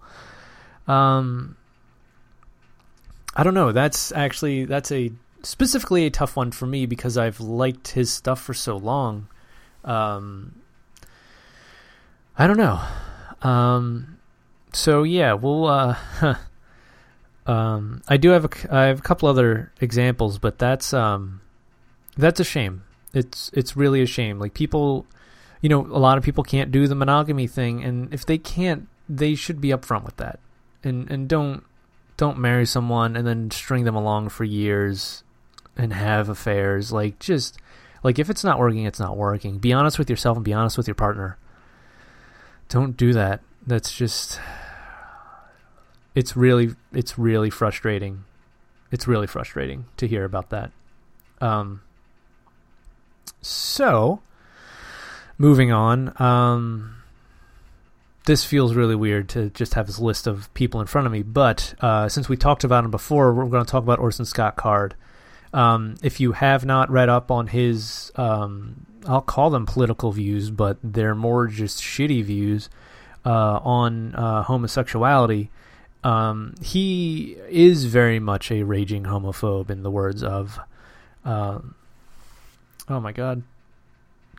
Um, 0.89 1.57
I 3.35 3.45
don't 3.45 3.55
know. 3.55 3.71
That's 3.71 4.11
actually 4.13 4.65
that's 4.65 4.91
a 4.91 5.13
specifically 5.43 6.07
a 6.07 6.11
tough 6.11 6.37
one 6.37 6.51
for 6.51 6.67
me 6.67 6.87
because 6.87 7.17
I've 7.17 7.41
liked 7.41 7.89
his 7.89 8.11
stuff 8.11 8.43
for 8.43 8.55
so 8.55 8.77
long. 8.77 9.29
Um, 9.85 10.60
I 12.37 12.47
don't 12.47 12.57
know. 12.57 12.81
Um, 13.43 14.19
so 14.73 15.03
yeah, 15.03 15.35
we'll. 15.35 15.67
Uh, 15.67 15.97
um, 17.47 18.03
I 18.09 18.17
do 18.17 18.31
have 18.31 18.45
a 18.45 18.75
I 18.75 18.85
have 18.85 18.99
a 18.99 19.03
couple 19.03 19.29
other 19.29 19.73
examples, 19.81 20.39
but 20.39 20.59
that's 20.59 20.93
um, 20.93 21.41
that's 22.17 22.41
a 22.41 22.45
shame. 22.45 22.83
It's 23.13 23.51
it's 23.53 23.77
really 23.77 24.03
a 24.03 24.07
shame. 24.07 24.39
Like 24.39 24.55
people, 24.55 25.07
you 25.61 25.69
know, 25.69 25.81
a 25.81 25.99
lot 25.99 26.19
of 26.19 26.25
people 26.25 26.45
can't 26.45 26.71
do 26.71 26.87
the 26.87 26.95
monogamy 26.95 27.47
thing, 27.47 27.83
and 27.83 28.13
if 28.13 28.25
they 28.25 28.39
can't, 28.39 28.89
they 29.09 29.35
should 29.35 29.61
be 29.61 29.69
upfront 29.69 30.05
with 30.05 30.17
that, 30.19 30.39
and 30.85 31.11
and 31.11 31.29
don't 31.29 31.65
don't 32.17 32.39
marry 32.39 32.67
someone 32.67 33.17
and 33.17 33.27
then 33.27 33.51
string 33.51 33.85
them 33.85 33.97
along 33.97 34.29
for 34.29 34.45
years 34.45 35.25
and 35.75 35.93
have 35.95 36.29
affairs. 36.29 36.93
Like 36.93 37.19
just 37.19 37.59
like 38.03 38.19
if 38.19 38.31
it's 38.31 38.45
not 38.45 38.59
working, 38.59 38.85
it's 38.85 39.01
not 39.01 39.17
working. 39.17 39.59
Be 39.59 39.73
honest 39.73 39.99
with 39.99 40.11
yourself 40.11 40.37
and 40.37 40.45
be 40.45 40.53
honest 40.53 40.77
with 40.77 40.87
your 40.87 40.95
partner. 40.95 41.39
Don't 42.71 42.97
do 42.97 43.13
that. 43.13 43.41
That's 43.67 43.95
just 43.95 44.41
it's 46.15 46.37
really 46.37 46.75
it's 46.93 47.19
really 47.19 47.51
frustrating. 47.51 48.25
It's 48.91 49.07
really 49.07 49.27
frustrating 49.27 49.85
to 49.99 50.09
hear 50.09 50.25
about 50.25 50.49
that. 50.51 50.71
Um 51.43 51.83
so 53.43 54.23
moving 55.37 55.71
on, 55.71 56.15
um 56.21 56.97
this 58.27 58.45
feels 58.45 58.75
really 58.75 58.95
weird 58.95 59.29
to 59.31 59.51
just 59.51 59.75
have 59.75 59.87
this 59.87 59.99
list 59.99 60.27
of 60.27 60.53
people 60.55 60.81
in 60.81 60.87
front 60.87 61.07
of 61.07 61.13
me. 61.13 61.23
But 61.23 61.75
uh, 61.81 62.09
since 62.09 62.29
we 62.29 62.37
talked 62.37 62.63
about 62.65 62.85
him 62.85 62.91
before, 62.91 63.33
we're 63.33 63.47
going 63.47 63.65
to 63.65 63.71
talk 63.71 63.83
about 63.83 63.99
Orson 63.99 64.25
Scott 64.25 64.57
Card. 64.57 64.95
Um, 65.53 65.97
if 66.03 66.21
you 66.21 66.33
have 66.33 66.65
not 66.65 66.91
read 66.91 67.09
up 67.09 67.31
on 67.31 67.49
his, 67.49 68.13
um, 68.15 68.87
I'll 69.07 69.21
call 69.21 69.51
them 69.51 69.67
political 69.67 70.13
views, 70.13 70.51
but 70.51 70.79
they're 70.83 71.15
more 71.15 71.47
just 71.47 71.81
shitty 71.81 72.25
views 72.25 72.69
uh, 73.25 73.61
on 73.63 74.15
uh, 74.15 74.43
homosexuality. 74.43 75.51
Um, 76.03 76.55
he 76.63 77.37
is 77.49 77.85
very 77.85 78.21
much 78.21 78.51
a 78.51 78.63
raging 78.63 79.05
homophobe, 79.05 79.71
in 79.71 79.83
the 79.83 79.91
words 79.91 80.23
of, 80.23 80.59
um, 81.25 81.75
oh 82.89 83.01
my 83.01 83.13
god, 83.13 83.43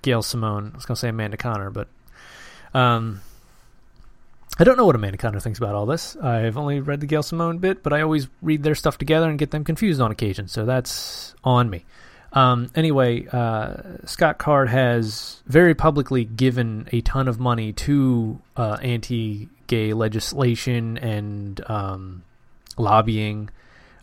Gail 0.02 0.22
Simone. 0.22 0.72
I 0.74 0.78
was 0.78 0.86
going 0.86 0.96
to 0.96 1.00
say 1.00 1.10
Amanda 1.10 1.38
Conner, 1.38 1.70
but 1.70 1.88
um, 2.74 3.22
I 4.58 4.64
don't 4.64 4.78
know 4.78 4.86
what 4.86 4.96
Amanda 4.96 5.18
Conner 5.18 5.40
thinks 5.40 5.60
about 5.60 5.76
all 5.76 5.86
this. 5.86 6.16
I've 6.16 6.58
only 6.58 6.80
read 6.80 7.00
the 7.00 7.08
Gail 7.08 7.24
Simone 7.24 7.60
bit, 7.60 7.84
but 7.84 7.94
I 7.94 8.02
always 8.02 8.28
read 8.42 8.64
their 8.64 8.76
stuff 8.76 8.98
together 8.98 9.30
and 9.30 9.38
get 9.38 9.52
them 9.52 9.64
confused 9.64 10.02
on 10.02 10.12
occasion, 10.12 10.48
so 10.48 10.66
that's 10.66 11.36
on 11.44 11.70
me. 11.70 11.86
Um, 12.34 12.72
anyway, 12.76 13.28
uh, 13.28 13.76
Scott 14.06 14.38
Card 14.38 14.70
has 14.70 15.44
very 15.46 15.76
publicly 15.76 16.24
given 16.24 16.88
a 16.92 17.02
ton 17.02 17.28
of 17.28 17.40
money 17.40 17.74
to 17.74 18.40
uh, 18.56 18.78
anti 18.82 19.50
gay 19.68 19.94
legislation 19.94 20.98
and 20.98 21.62
um, 21.70 22.24
lobbying 22.78 23.50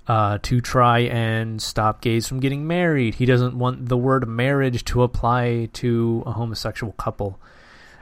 uh, 0.06 0.38
to 0.42 0.60
try 0.60 1.00
and 1.00 1.60
stop 1.60 2.00
gays 2.00 2.26
from 2.26 2.40
getting 2.40 2.66
married. 2.66 3.14
He 3.14 3.26
doesn't 3.26 3.58
want 3.58 3.88
the 3.88 3.96
word 3.96 4.26
marriage 4.26 4.84
to 4.86 5.02
apply 5.02 5.68
to 5.74 6.22
a 6.26 6.32
homosexual 6.32 6.92
couple. 6.94 7.38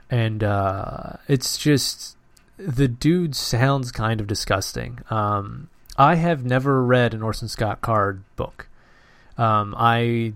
And 0.08 0.44
uh, 0.44 1.14
it's 1.26 1.58
just 1.58 2.16
the 2.56 2.88
dude 2.88 3.34
sounds 3.34 3.90
kind 3.90 4.20
of 4.20 4.28
disgusting. 4.28 5.00
Um, 5.10 5.68
I 5.98 6.14
have 6.14 6.44
never 6.44 6.82
read 6.84 7.12
an 7.12 7.22
Orson 7.22 7.48
Scott 7.48 7.80
Card 7.80 8.22
book. 8.36 8.68
Um, 9.38 9.74
I, 9.76 10.32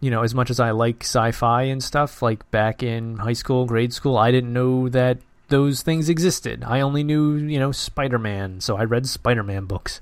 you 0.00 0.10
know, 0.10 0.22
as 0.22 0.34
much 0.34 0.50
as 0.50 0.60
I 0.60 0.70
like 0.70 1.02
sci-fi 1.02 1.62
and 1.64 1.82
stuff, 1.82 2.22
like 2.22 2.48
back 2.50 2.82
in 2.82 3.18
high 3.18 3.32
school, 3.32 3.66
grade 3.66 3.92
school, 3.92 4.16
I 4.16 4.30
didn't 4.30 4.52
know 4.52 4.88
that 4.88 5.18
those 5.48 5.82
things 5.82 6.08
existed. 6.08 6.64
I 6.64 6.80
only 6.80 7.04
knew, 7.04 7.34
you 7.36 7.58
know, 7.58 7.72
Spider-Man, 7.72 8.60
so 8.60 8.76
I 8.76 8.84
read 8.84 9.06
Spider-Man 9.06 9.66
books. 9.66 10.00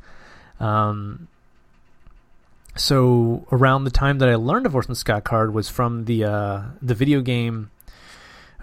Um, 0.60 1.28
so 2.76 3.46
around 3.52 3.84
the 3.84 3.90
time 3.90 4.18
that 4.18 4.28
I 4.28 4.36
learned 4.36 4.66
of 4.66 4.74
Orson 4.74 4.94
Scott 4.94 5.24
Card 5.24 5.52
was 5.52 5.68
from 5.68 6.04
the 6.04 6.24
uh, 6.24 6.62
the 6.80 6.94
video 6.94 7.20
game. 7.20 7.70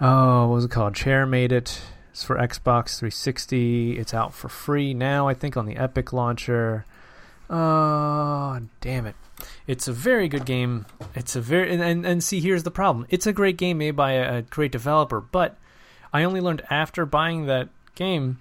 Oh, 0.00 0.48
what 0.48 0.54
was 0.54 0.64
it 0.64 0.70
called? 0.70 0.94
Chair 0.94 1.26
made 1.26 1.52
it. 1.52 1.80
It's 2.10 2.24
for 2.24 2.36
Xbox 2.36 2.98
360. 2.98 3.98
It's 3.98 4.14
out 4.14 4.34
for 4.34 4.48
free 4.48 4.94
now, 4.94 5.28
I 5.28 5.34
think, 5.34 5.56
on 5.56 5.66
the 5.66 5.76
Epic 5.76 6.12
launcher. 6.12 6.84
Oh, 7.48 8.60
damn 8.80 9.06
it. 9.06 9.14
It's 9.66 9.88
a 9.88 9.92
very 9.92 10.28
good 10.28 10.44
game. 10.44 10.86
It's 11.14 11.36
a 11.36 11.40
very 11.40 11.72
and, 11.72 11.82
and, 11.82 12.06
and 12.06 12.24
see 12.24 12.40
here's 12.40 12.62
the 12.62 12.70
problem. 12.70 13.06
It's 13.10 13.26
a 13.26 13.32
great 13.32 13.56
game 13.56 13.78
made 13.78 13.92
by 13.92 14.12
a, 14.12 14.38
a 14.38 14.42
great 14.42 14.72
developer, 14.72 15.20
but 15.20 15.56
I 16.12 16.24
only 16.24 16.40
learned 16.40 16.62
after 16.70 17.06
buying 17.06 17.46
that 17.46 17.68
game. 17.94 18.40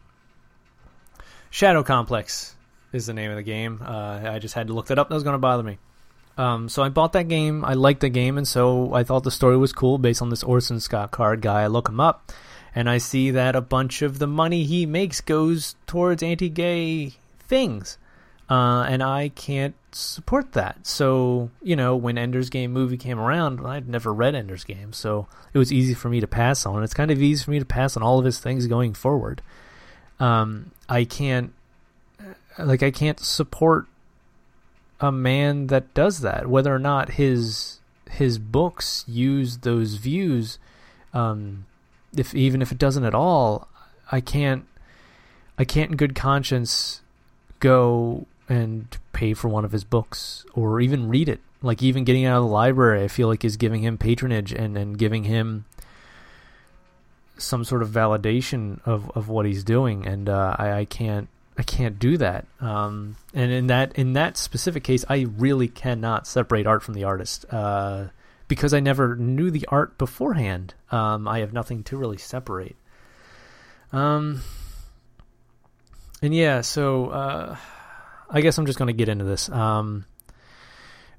Shadow 1.50 1.84
Complex 1.84 2.56
is 2.91 3.06
the 3.06 3.13
name 3.13 3.32
of 3.32 3.38
the 3.38 3.44
game. 3.44 3.82
Uh, 3.84 4.22
I 4.24 4.39
just 4.39 4.56
had 4.56 4.68
to 4.68 4.74
look 4.74 4.88
that 4.88 5.00
up. 5.00 5.10
That 5.10 5.15
was 5.15 5.24
going 5.24 5.34
to 5.34 5.39
bother 5.39 5.63
me. 5.63 5.77
Um, 6.38 6.70
so 6.70 6.84
I 6.84 6.89
bought 6.89 7.13
that 7.13 7.27
game. 7.27 7.65
I 7.65 7.74
liked 7.74 8.00
the 8.00 8.10
game, 8.10 8.38
and 8.38 8.48
so 8.48 8.94
I 8.94 9.03
thought 9.03 9.24
the 9.24 9.32
story 9.32 9.58
was 9.58 9.74
cool 9.74 9.98
based 9.98 10.22
on 10.22 10.29
this 10.29 10.44
Orson 10.44 10.79
Scott 10.79 11.12
Card 11.12 11.41
guy. 11.41 11.63
I 11.63 11.68
look 11.68 11.89
him 11.89 12.00
up, 12.00 12.32
and 12.74 12.89
I 12.89 12.98
see 12.98 13.32
that 13.32 13.56
a 13.56 13.62
bunch 13.62 14.01
of 14.01 14.20
the 14.20 14.27
money 14.27 14.63
he 14.63 14.86
makes 14.86 15.20
goes 15.20 15.75
towards 15.86 16.24
anti-gay 16.24 17.13
things, 17.39 17.98
uh, 18.50 18.86
and 18.88 19.03
I 19.03 19.29
can't 19.29 19.75
support 19.91 20.53
that. 20.53 20.86
So 20.86 21.51
you 21.62 21.75
know, 21.75 21.96
when 21.96 22.18
Ender's 22.18 22.50
Game 22.50 22.72
movie 22.72 22.98
came 22.98 23.20
around, 23.20 23.65
I'd 23.65 23.88
never 23.88 24.13
read 24.13 24.36
Ender's 24.36 24.63
Game, 24.63 24.94
so 24.94 25.27
it 25.53 25.58
was 25.58 25.72
easy 25.72 25.94
for 25.94 26.10
me 26.10 26.20
to 26.20 26.27
pass 26.27 26.65
on. 26.65 26.84
It's 26.84 26.94
kind 26.94 27.12
of 27.12 27.22
easy 27.22 27.44
for 27.44 27.51
me 27.51 27.60
to 27.60 27.65
pass 27.65 27.96
on 27.96 28.03
all 28.03 28.20
of 28.20 28.25
his 28.25 28.39
things 28.39 28.68
going 28.68 28.94
forward. 28.94 29.41
Um, 30.20 30.72
I 30.89 31.06
can't, 31.06 31.53
like, 32.58 32.84
I 32.84 32.91
can't 32.91 33.20
support 33.20 33.86
a 35.00 35.12
man 35.12 35.68
that 35.68 35.94
does 35.94 36.22
that, 36.22 36.48
whether 36.48 36.74
or 36.74 36.79
not 36.79 37.13
his 37.13 37.79
his 38.12 38.39
books 38.39 39.06
use 39.08 39.60
those 39.60 39.96
views. 39.96 40.58
Um, 41.13 41.65
if 42.15 42.34
even 42.36 42.62
if 42.62 42.72
it 42.72 42.77
doesn't 42.77 43.06
at 43.06 43.15
all, 43.15 43.68
I 44.12 44.20
can't 44.22 44.65
I 45.58 45.65
can't 45.65 45.91
in 45.91 45.98
good 45.98 46.15
conscience 46.15 47.01
go 47.60 48.25
and 48.50 48.98
pay 49.13 49.34
for 49.34 49.48
one 49.48 49.63
of 49.63 49.72
his 49.72 49.84
books 49.84 50.46
or 50.53 50.82
even 50.82 51.08
read 51.08 51.29
it. 51.29 51.39
Like 51.62 51.84
even 51.84 52.03
getting 52.03 52.25
out 52.25 52.38
of 52.38 52.44
the 52.44 52.50
library, 52.50 53.03
I 53.03 53.08
feel 53.08 53.27
like 53.27 53.46
is 53.46 53.58
giving 53.58 53.82
him 53.82 53.98
patronage 53.98 54.51
and, 54.51 54.77
and 54.77 54.98
giving 54.98 55.25
him 55.25 55.65
some 57.38 57.63
sort 57.63 57.82
of 57.82 57.89
validation 57.89 58.79
of, 58.86 59.12
of 59.12 59.29
what 59.29 59.46
he's 59.46 59.63
doing, 59.63 60.06
and 60.06 60.27
uh, 60.27 60.56
I, 60.58 60.72
I 60.79 60.86
can't 60.86 61.29
I 61.58 61.63
can't 61.63 62.00
do 62.00 62.18
that. 62.18 62.46
Um, 62.62 63.18
and 63.34 63.51
in 63.51 63.68
that 63.68 63.94
in 63.98 64.13
that 64.13 64.38
specific 64.38 64.84
case, 64.84 65.03
I 65.10 65.27
really 65.38 65.68
cannot 65.68 66.27
separate 66.27 66.65
art 66.65 66.84
from 66.84 66.94
the 66.94 67.03
artist. 67.03 67.46
Uh, 67.51 68.08
because 68.50 68.74
I 68.74 68.79
never 68.82 69.15
knew 69.15 69.51
the 69.51 69.65
art 69.68 69.98
beforehand. 69.98 70.74
Um, 70.91 71.27
I 71.27 71.39
have 71.39 71.53
nothing 71.53 71.84
to 71.84 71.98
really 71.98 72.18
separate. 72.18 72.75
Um, 73.94 74.41
and 76.22 76.34
yeah, 76.34 76.62
so 76.62 77.10
uh, 77.10 77.58
I 78.29 78.41
guess 78.41 78.57
I'm 78.57 78.65
just 78.65 78.77
going 78.77 78.88
to 78.88 78.93
get 78.93 79.09
into 79.09 79.25
this. 79.25 79.50
Um, 79.50 80.05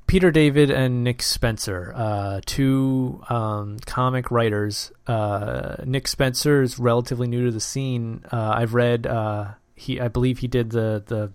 Peter 0.06 0.32
David 0.32 0.70
and 0.70 1.04
Nick 1.04 1.22
Spencer, 1.22 1.92
uh, 1.94 2.40
two 2.44 3.22
um, 3.28 3.78
comic 3.86 4.32
writers. 4.32 4.90
Uh, 5.06 5.76
Nick 5.84 6.08
Spencer 6.08 6.62
is 6.62 6.80
relatively 6.80 7.28
new 7.28 7.44
to 7.44 7.52
the 7.52 7.60
scene. 7.60 8.24
Uh, 8.32 8.54
I've 8.56 8.74
read 8.74 9.06
uh, 9.06 9.52
he, 9.76 10.00
I 10.00 10.08
believe 10.08 10.38
he 10.38 10.48
did 10.48 10.70
the 10.70 11.02
the 11.06 11.32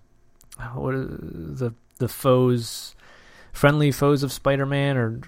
what 0.74 0.94
the 0.94 1.74
the 2.00 2.08
foes, 2.10 2.96
friendly 3.54 3.94
foes 3.94 4.24
of 4.24 4.34
Spider-Man 4.34 4.98
or 4.98 5.22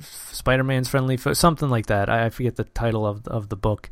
Spider-Man's 0.00 0.88
friendly 0.88 1.16
foe, 1.16 1.32
something 1.32 1.68
like 1.68 1.86
that. 1.86 2.08
I, 2.08 2.26
I 2.26 2.30
forget 2.30 2.54
the 2.54 2.62
title 2.62 3.06
of 3.06 3.26
of 3.26 3.48
the 3.48 3.56
book, 3.56 3.90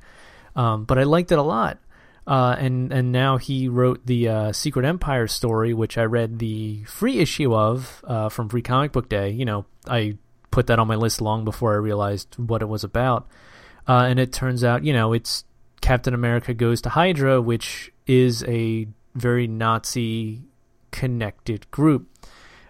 um, 0.54 0.84
but 0.84 0.98
I 0.98 1.02
liked 1.02 1.32
it 1.32 1.38
a 1.38 1.42
lot. 1.42 1.78
Uh, 2.26 2.54
and 2.58 2.92
and 2.92 3.10
now 3.10 3.36
he 3.36 3.68
wrote 3.68 4.06
the 4.06 4.28
uh, 4.28 4.52
Secret 4.52 4.84
Empire 4.84 5.26
story, 5.26 5.74
which 5.74 5.98
I 5.98 6.04
read 6.04 6.38
the 6.38 6.84
free 6.84 7.18
issue 7.18 7.54
of 7.54 8.04
uh, 8.06 8.28
from 8.28 8.48
Free 8.48 8.62
Comic 8.62 8.92
Book 8.92 9.08
Day. 9.08 9.30
You 9.30 9.44
know, 9.44 9.66
I 9.88 10.18
put 10.50 10.68
that 10.68 10.78
on 10.78 10.86
my 10.86 10.94
list 10.94 11.20
long 11.20 11.44
before 11.44 11.72
I 11.72 11.76
realized 11.76 12.36
what 12.36 12.62
it 12.62 12.66
was 12.66 12.84
about. 12.84 13.26
Uh, 13.88 14.06
and 14.08 14.20
it 14.20 14.32
turns 14.32 14.62
out, 14.62 14.84
you 14.84 14.92
know, 14.92 15.12
it's 15.12 15.44
Captain 15.80 16.14
America 16.14 16.54
goes 16.54 16.80
to 16.82 16.90
Hydra, 16.90 17.40
which 17.40 17.92
is 18.06 18.44
a 18.44 18.86
very 19.16 19.48
Nazi 19.48 20.42
connected 20.92 21.68
group. 21.72 22.08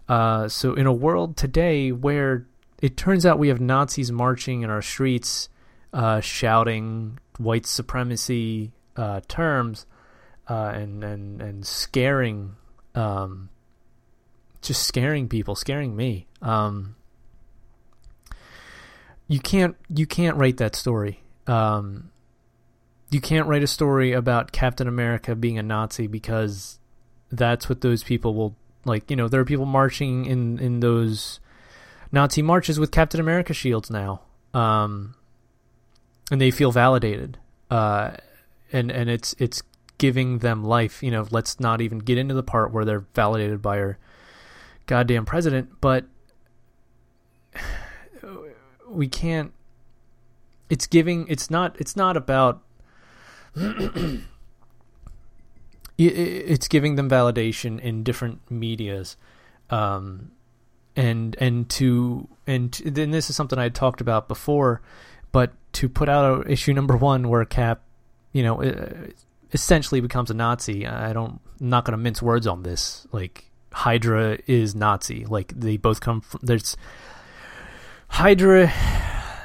Uh, 0.09 0.49
so 0.49 0.75
in 0.75 0.87
a 0.87 0.93
world 0.93 1.37
today 1.37 1.93
where 1.93 2.47
it 2.81 2.97
turns 2.97 3.27
out 3.27 3.39
we 3.39 3.49
have 3.49 3.61
Nazis 3.61 4.11
marching 4.11 4.63
in 4.63 4.71
our 4.71 4.83
streets, 4.83 5.49
uh, 5.93 6.21
shouting 6.21 7.19
white 7.39 7.67
supremacy 7.67 8.73
uh, 8.97 9.21
terms, 9.29 9.87
uh, 10.49 10.73
and 10.75 11.05
and 11.05 11.41
and 11.41 11.67
scaring, 11.67 12.57
um, 12.95 13.49
just 14.61 14.87
scaring 14.87 15.29
people, 15.29 15.55
scaring 15.55 15.97
me. 15.97 16.27
Um, 16.41 16.97
you 19.29 19.41
can't 19.41 19.77
you 19.89 20.07
can't 20.07 20.37
write 20.37 20.59
that 20.59 20.77
story. 20.77 21.21
Um, 21.47 22.11
you 23.11 23.21
can't 23.21 23.47
write 23.47 23.63
a 23.63 23.67
story 23.67 24.13
about 24.13 24.53
Captain 24.53 24.89
America 24.89 25.35
being 25.35 25.59
a 25.59 25.63
Nazi 25.63 26.07
because 26.07 26.79
that's 27.31 27.69
what 27.69 27.81
those 27.81 28.03
people 28.03 28.35
will 28.35 28.57
like. 28.85 29.11
You 29.11 29.17
know, 29.17 29.29
there 29.29 29.41
are 29.41 29.45
people 29.45 29.67
marching 29.67 30.27
in 30.27 30.59
in 30.59 30.81
those 30.81 31.41
Nazi 32.11 32.43
marches 32.43 32.79
with 32.79 32.91
Captain 32.91 33.21
America 33.21 33.55
shields 33.55 33.91
now, 33.91 34.23
um, 34.55 35.15
and 36.31 36.41
they 36.41 36.51
feel 36.51 36.73
validated. 36.73 37.39
Uh, 37.71 38.13
and 38.73 38.91
and 38.91 39.11
it's 39.11 39.35
it's 39.39 39.63
giving 39.99 40.39
them 40.39 40.65
life. 40.65 41.03
You 41.03 41.11
know, 41.11 41.27
let's 41.31 41.61
not 41.61 41.81
even 41.81 41.99
get 41.99 42.19
into 42.19 42.35
the 42.35 42.43
part 42.43 42.73
where 42.73 42.85
they're 42.85 43.07
validated 43.15 43.63
by 43.63 43.79
our 43.79 43.99
goddamn 44.87 45.25
president, 45.25 45.81
but 45.81 46.07
we 48.89 49.09
can't 49.09 49.53
it's 50.73 50.87
giving 50.87 51.27
it's 51.29 51.51
not 51.51 51.77
it's 51.79 51.95
not 51.97 52.17
about 52.17 52.63
it's 55.99 56.67
giving 56.67 56.97
them 56.97 57.11
validation 57.11 57.79
in 57.79 58.03
different 58.03 58.41
medias 58.51 59.19
um, 59.69 60.31
and 60.97 61.37
and 61.39 61.69
to 61.69 62.27
and 62.47 62.73
then 62.87 63.11
this 63.11 63.29
is 63.29 63.37
something 63.37 63.59
I 63.59 63.69
talked 63.69 64.01
about 64.01 64.29
before 64.29 64.81
but 65.31 65.53
to 65.75 65.91
put 65.91 66.09
out 66.09 66.51
issue 66.51 66.73
number 66.73 66.97
1 66.97 67.29
where 67.29 67.45
Cap 67.45 67.83
you 68.33 68.43
know 68.43 68.63
essentially 69.53 70.01
becomes 70.01 70.31
a 70.31 70.35
Nazi 70.35 70.87
I 70.87 71.13
don't 71.13 71.41
I'm 71.61 71.69
not 71.69 71.85
going 71.85 71.93
to 71.93 72.03
mince 72.03 72.23
words 72.23 72.47
on 72.47 72.63
this 72.63 73.07
like 73.13 73.51
Hydra 73.73 74.39
is 74.47 74.75
Nazi 74.75 75.25
like 75.25 75.53
they 75.59 75.77
both 75.77 76.01
come 76.01 76.21
from 76.21 76.41
there's 76.43 76.77
Hydra 78.09 78.71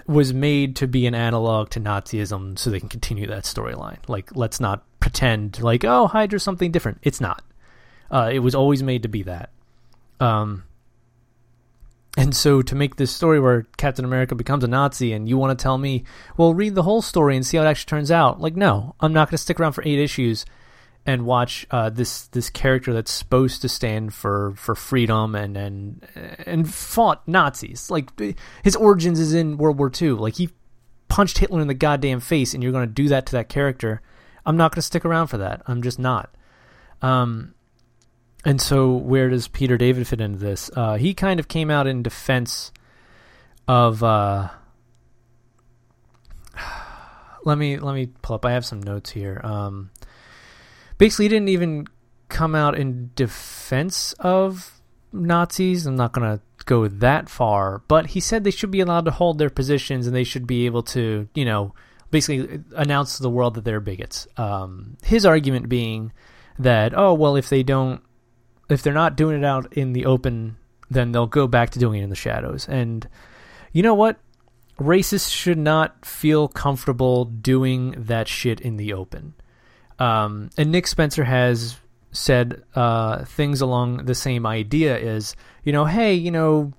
was 0.08 0.34
made 0.34 0.76
to 0.78 0.88
be 0.88 1.06
an 1.06 1.14
analog 1.14 1.70
to 1.70 1.80
Nazism 1.80 2.58
so 2.58 2.70
they 2.70 2.80
can 2.80 2.90
continue 2.90 3.28
that 3.28 3.44
storyline. 3.44 3.98
Like, 4.08 4.36
let's 4.36 4.60
not 4.60 4.84
pretend 5.00 5.62
like, 5.62 5.84
oh, 5.84 6.08
Hydra's 6.08 6.44
something 6.44 6.72
different. 6.72 7.00
It's 7.04 7.22
not. 7.22 7.44
Uh, 8.10 8.30
it 8.32 8.40
was 8.40 8.56
always 8.56 8.82
made 8.82 9.04
to 9.04 9.10
be 9.10 9.24
that. 9.24 9.52
Um, 10.20 10.64
and 12.18 12.36
so 12.36 12.64
to 12.64 12.76
make 12.76 12.96
this 12.96 13.16
story 13.16 13.40
where 13.40 13.68
Captain 13.78 14.04
America 14.04 14.34
becomes 14.34 14.64
a 14.64 14.68
Nazi 14.68 15.14
and 15.14 15.30
you 15.30 15.38
want 15.38 15.58
to 15.58 15.62
tell 15.62 15.78
me, 15.78 16.04
well, 16.36 16.54
read 16.54 16.74
the 16.74 16.82
whole 16.84 17.04
story 17.04 17.36
and 17.36 17.46
see 17.46 17.58
how 17.58 17.64
it 17.64 17.68
actually 17.68 17.90
turns 17.90 18.10
out. 18.10 18.42
Like, 18.42 18.56
no, 18.56 18.96
I'm 19.00 19.14
not 19.14 19.28
going 19.30 19.36
to 19.36 19.38
stick 19.38 19.60
around 19.60 19.74
for 19.74 19.84
eight 19.86 20.00
issues 20.00 20.44
and 21.06 21.26
watch 21.26 21.68
uh, 21.72 21.90
this 21.90 22.28
this 22.30 22.50
character 22.50 22.92
that's 22.92 23.12
supposed 23.12 23.62
to 23.62 23.70
stand 23.70 24.14
for, 24.14 24.56
for 24.58 24.74
freedom 24.74 25.36
and, 25.36 25.56
and 25.56 26.08
and 26.46 26.74
fought 26.74 27.26
Nazis. 27.28 27.92
Like 27.92 28.10
his 28.64 28.76
origins 28.76 29.20
is 29.20 29.34
in 29.34 29.58
World 29.58 29.78
War 29.78 29.92
II. 30.02 30.10
Like 30.12 30.36
he 30.36 30.50
punched 31.08 31.38
Hitler 31.38 31.62
in 31.62 31.68
the 31.68 31.74
goddamn 31.76 32.20
face, 32.20 32.54
and 32.54 32.64
you're 32.64 32.74
going 32.74 32.88
to 32.88 32.94
do 32.94 33.08
that 33.10 33.28
to 33.28 33.32
that 33.34 33.48
character. 33.48 34.02
I'm 34.44 34.58
not 34.58 34.72
going 34.72 34.80
to 34.80 34.86
stick 34.86 35.06
around 35.06 35.28
for 35.28 35.38
that. 35.38 35.62
I'm 35.68 35.84
just 35.84 36.00
not. 36.00 36.34
Um, 37.02 37.54
and 38.48 38.62
so 38.62 38.94
where 38.94 39.30
does 39.30 39.50
Peter 39.50 39.78
David 39.78 40.08
fit 40.08 40.22
into 40.22 40.40
this? 40.40 40.72
Uh, 40.74 40.96
he 40.96 41.14
kind 41.14 41.38
of 41.38 41.50
came 41.50 41.70
out 41.70 41.86
in 41.86 42.02
defense 42.02 42.72
of. 43.68 44.02
Uh, 44.02 44.48
let 47.44 47.58
me 47.58 47.78
let 47.78 47.94
me 47.94 48.08
pull 48.22 48.36
up. 48.38 48.46
I 48.46 48.54
have 48.54 48.66
some 48.66 48.82
notes 48.82 49.10
here. 49.10 49.42
Um, 49.44 49.90
basically 50.98 51.26
he 51.26 51.30
didn't 51.30 51.50
even 51.50 51.88
come 52.30 52.56
out 52.56 52.80
in 52.80 53.12
defense 53.16 54.14
of 54.14 54.80
Nazis. 55.12 55.86
I'm 55.86 55.98
not 55.98 56.14
going 56.14 56.38
to 56.38 56.42
go 56.66 56.88
that 56.88 57.28
far, 57.28 57.82
but 57.90 58.08
he 58.08 58.22
said 58.22 58.46
they 58.46 58.52
should 58.52 58.72
be 58.72 58.80
allowed 58.80 59.06
to 59.06 59.12
hold 59.12 59.40
their 59.40 59.50
positions 59.50 60.08
and 60.08 60.16
they 60.16 60.24
should 60.24 60.48
be 60.48 60.66
able 60.66 60.84
to, 60.84 61.28
you 61.34 61.44
know, 61.44 61.74
basically 62.12 62.64
announce 62.78 63.18
to 63.18 63.24
the 63.24 63.30
world 63.30 63.56
that 63.56 63.66
they're 63.66 63.82
bigots. 63.82 64.26
Um, 64.38 64.96
his 65.04 65.26
argument 65.26 65.68
being 65.68 66.14
that, 66.60 66.98
oh, 66.98 67.14
well, 67.14 67.36
if 67.36 67.50
they 67.50 67.64
don't, 67.64 68.02
if 68.70 68.82
they're 68.82 68.94
not 68.94 69.16
doing 69.16 69.38
it 69.38 69.46
out 69.46 69.74
in 69.74 69.94
the 69.94 70.06
open, 70.06 70.58
then 70.90 71.12
they'll 71.12 71.28
go 71.28 71.48
back 71.48 71.72
to 71.72 71.80
doing 71.80 72.02
it 72.02 72.04
in 72.04 72.10
the 72.10 72.16
shadows. 72.16 72.68
And 72.68 73.08
you 73.72 73.84
know 73.84 73.94
what? 73.94 74.18
Racists 74.80 75.32
should 75.32 75.58
not 75.58 76.06
feel 76.06 76.48
comfortable 76.48 77.26
doing 77.26 77.96
that 77.98 78.28
shit 78.28 78.62
in 78.62 78.78
the 78.78 78.94
open. 78.94 79.34
Um, 80.00 80.50
and 80.58 80.72
Nick 80.72 80.86
Spencer 80.88 81.24
has 81.24 81.78
said 82.12 82.64
uh, 82.76 83.26
things 83.26 83.62
along 83.62 84.06
the 84.06 84.16
same 84.16 84.46
idea 84.46 84.98
is, 84.98 85.36
you 85.64 85.74
know, 85.74 85.86
hey, 85.86 86.14
you 86.14 86.32
know, 86.32 86.74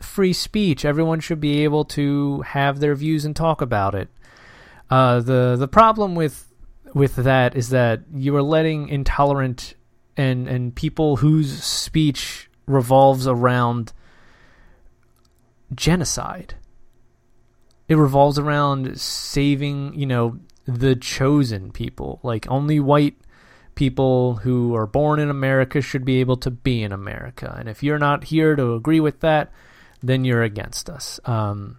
free 0.00 0.32
speech. 0.32 0.84
Everyone 0.84 1.20
should 1.20 1.40
be 1.40 1.64
able 1.64 1.84
to 1.86 2.42
have 2.42 2.80
their 2.80 2.94
views 2.94 3.24
and 3.24 3.34
talk 3.34 3.60
about 3.60 3.94
it. 3.94 4.08
Uh, 4.90 5.20
the 5.20 5.56
the 5.58 5.68
problem 5.68 6.14
with 6.14 6.50
with 6.94 7.16
that 7.16 7.56
is 7.56 7.70
that 7.70 8.00
you 8.14 8.34
are 8.36 8.42
letting 8.42 8.88
intolerant 8.88 9.74
and 10.18 10.46
and 10.46 10.74
people 10.74 11.16
whose 11.16 11.62
speech 11.62 12.50
revolves 12.66 13.26
around 13.26 13.94
genocide. 15.74 16.54
It 17.88 17.94
revolves 17.94 18.38
around 18.38 19.00
saving, 19.00 19.98
you 19.98 20.04
know, 20.04 20.38
the 20.66 20.94
chosen 20.94 21.72
people. 21.72 22.20
Like 22.22 22.46
only 22.50 22.78
white 22.78 23.16
people 23.74 24.34
who 24.36 24.74
are 24.74 24.86
born 24.86 25.20
in 25.20 25.30
America 25.30 25.80
should 25.80 26.04
be 26.04 26.20
able 26.20 26.36
to 26.36 26.50
be 26.50 26.82
in 26.82 26.92
America. 26.92 27.54
And 27.58 27.68
if 27.68 27.82
you're 27.82 27.98
not 27.98 28.24
here 28.24 28.56
to 28.56 28.74
agree 28.74 29.00
with 29.00 29.20
that, 29.20 29.50
then 30.02 30.24
you're 30.24 30.42
against 30.42 30.90
us. 30.90 31.18
Um, 31.24 31.78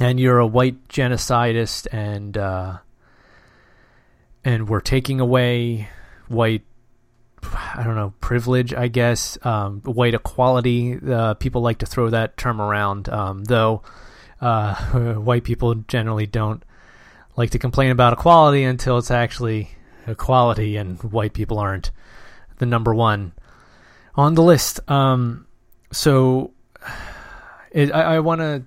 and 0.00 0.20
you're 0.20 0.38
a 0.38 0.46
white 0.46 0.88
genocidist, 0.88 1.86
and 1.92 2.36
uh, 2.36 2.78
and 4.44 4.68
we're 4.68 4.80
taking 4.80 5.20
away 5.20 5.88
white. 6.28 6.64
I 7.42 7.82
don't 7.84 7.94
know 7.94 8.14
privilege, 8.20 8.74
I 8.74 8.88
guess. 8.88 9.38
Um, 9.44 9.80
white 9.82 10.14
equality. 10.14 10.98
Uh, 10.98 11.34
people 11.34 11.62
like 11.62 11.78
to 11.78 11.86
throw 11.86 12.10
that 12.10 12.36
term 12.36 12.60
around, 12.60 13.08
um, 13.08 13.44
though. 13.44 13.82
Uh, 14.40 14.74
white 15.14 15.44
people 15.44 15.74
generally 15.74 16.26
don't 16.26 16.62
like 17.36 17.50
to 17.50 17.58
complain 17.58 17.90
about 17.90 18.12
equality 18.12 18.64
until 18.64 18.98
it's 18.98 19.10
actually 19.10 19.70
equality, 20.06 20.76
and 20.76 21.02
white 21.02 21.32
people 21.32 21.58
aren't 21.58 21.90
the 22.58 22.66
number 22.66 22.94
one 22.94 23.32
on 24.14 24.34
the 24.34 24.42
list. 24.42 24.80
Um, 24.90 25.46
so 25.92 26.52
it, 27.70 27.92
I, 27.94 28.16
I 28.16 28.20
want 28.20 28.40
to. 28.40 28.64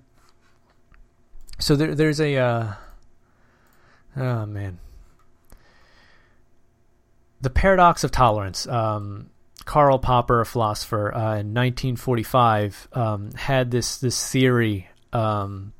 So 1.59 1.75
there, 1.75 1.95
there's 1.95 2.21
a. 2.21 2.37
Uh, 2.37 2.73
oh 4.15 4.45
man. 4.45 4.79
The 7.41 7.49
paradox 7.49 8.03
of 8.03 8.11
tolerance. 8.11 8.67
Um, 8.67 9.29
Karl 9.65 9.99
Popper, 9.99 10.41
a 10.41 10.45
philosopher, 10.45 11.13
uh, 11.13 11.37
in 11.37 11.53
1945, 11.53 12.87
um, 12.93 13.31
had 13.33 13.71
this 13.71 13.97
this 13.97 14.31
theory, 14.31 14.87
um, 15.13 15.73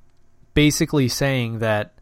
basically 0.53 1.07
saying 1.07 1.59
that 1.59 1.95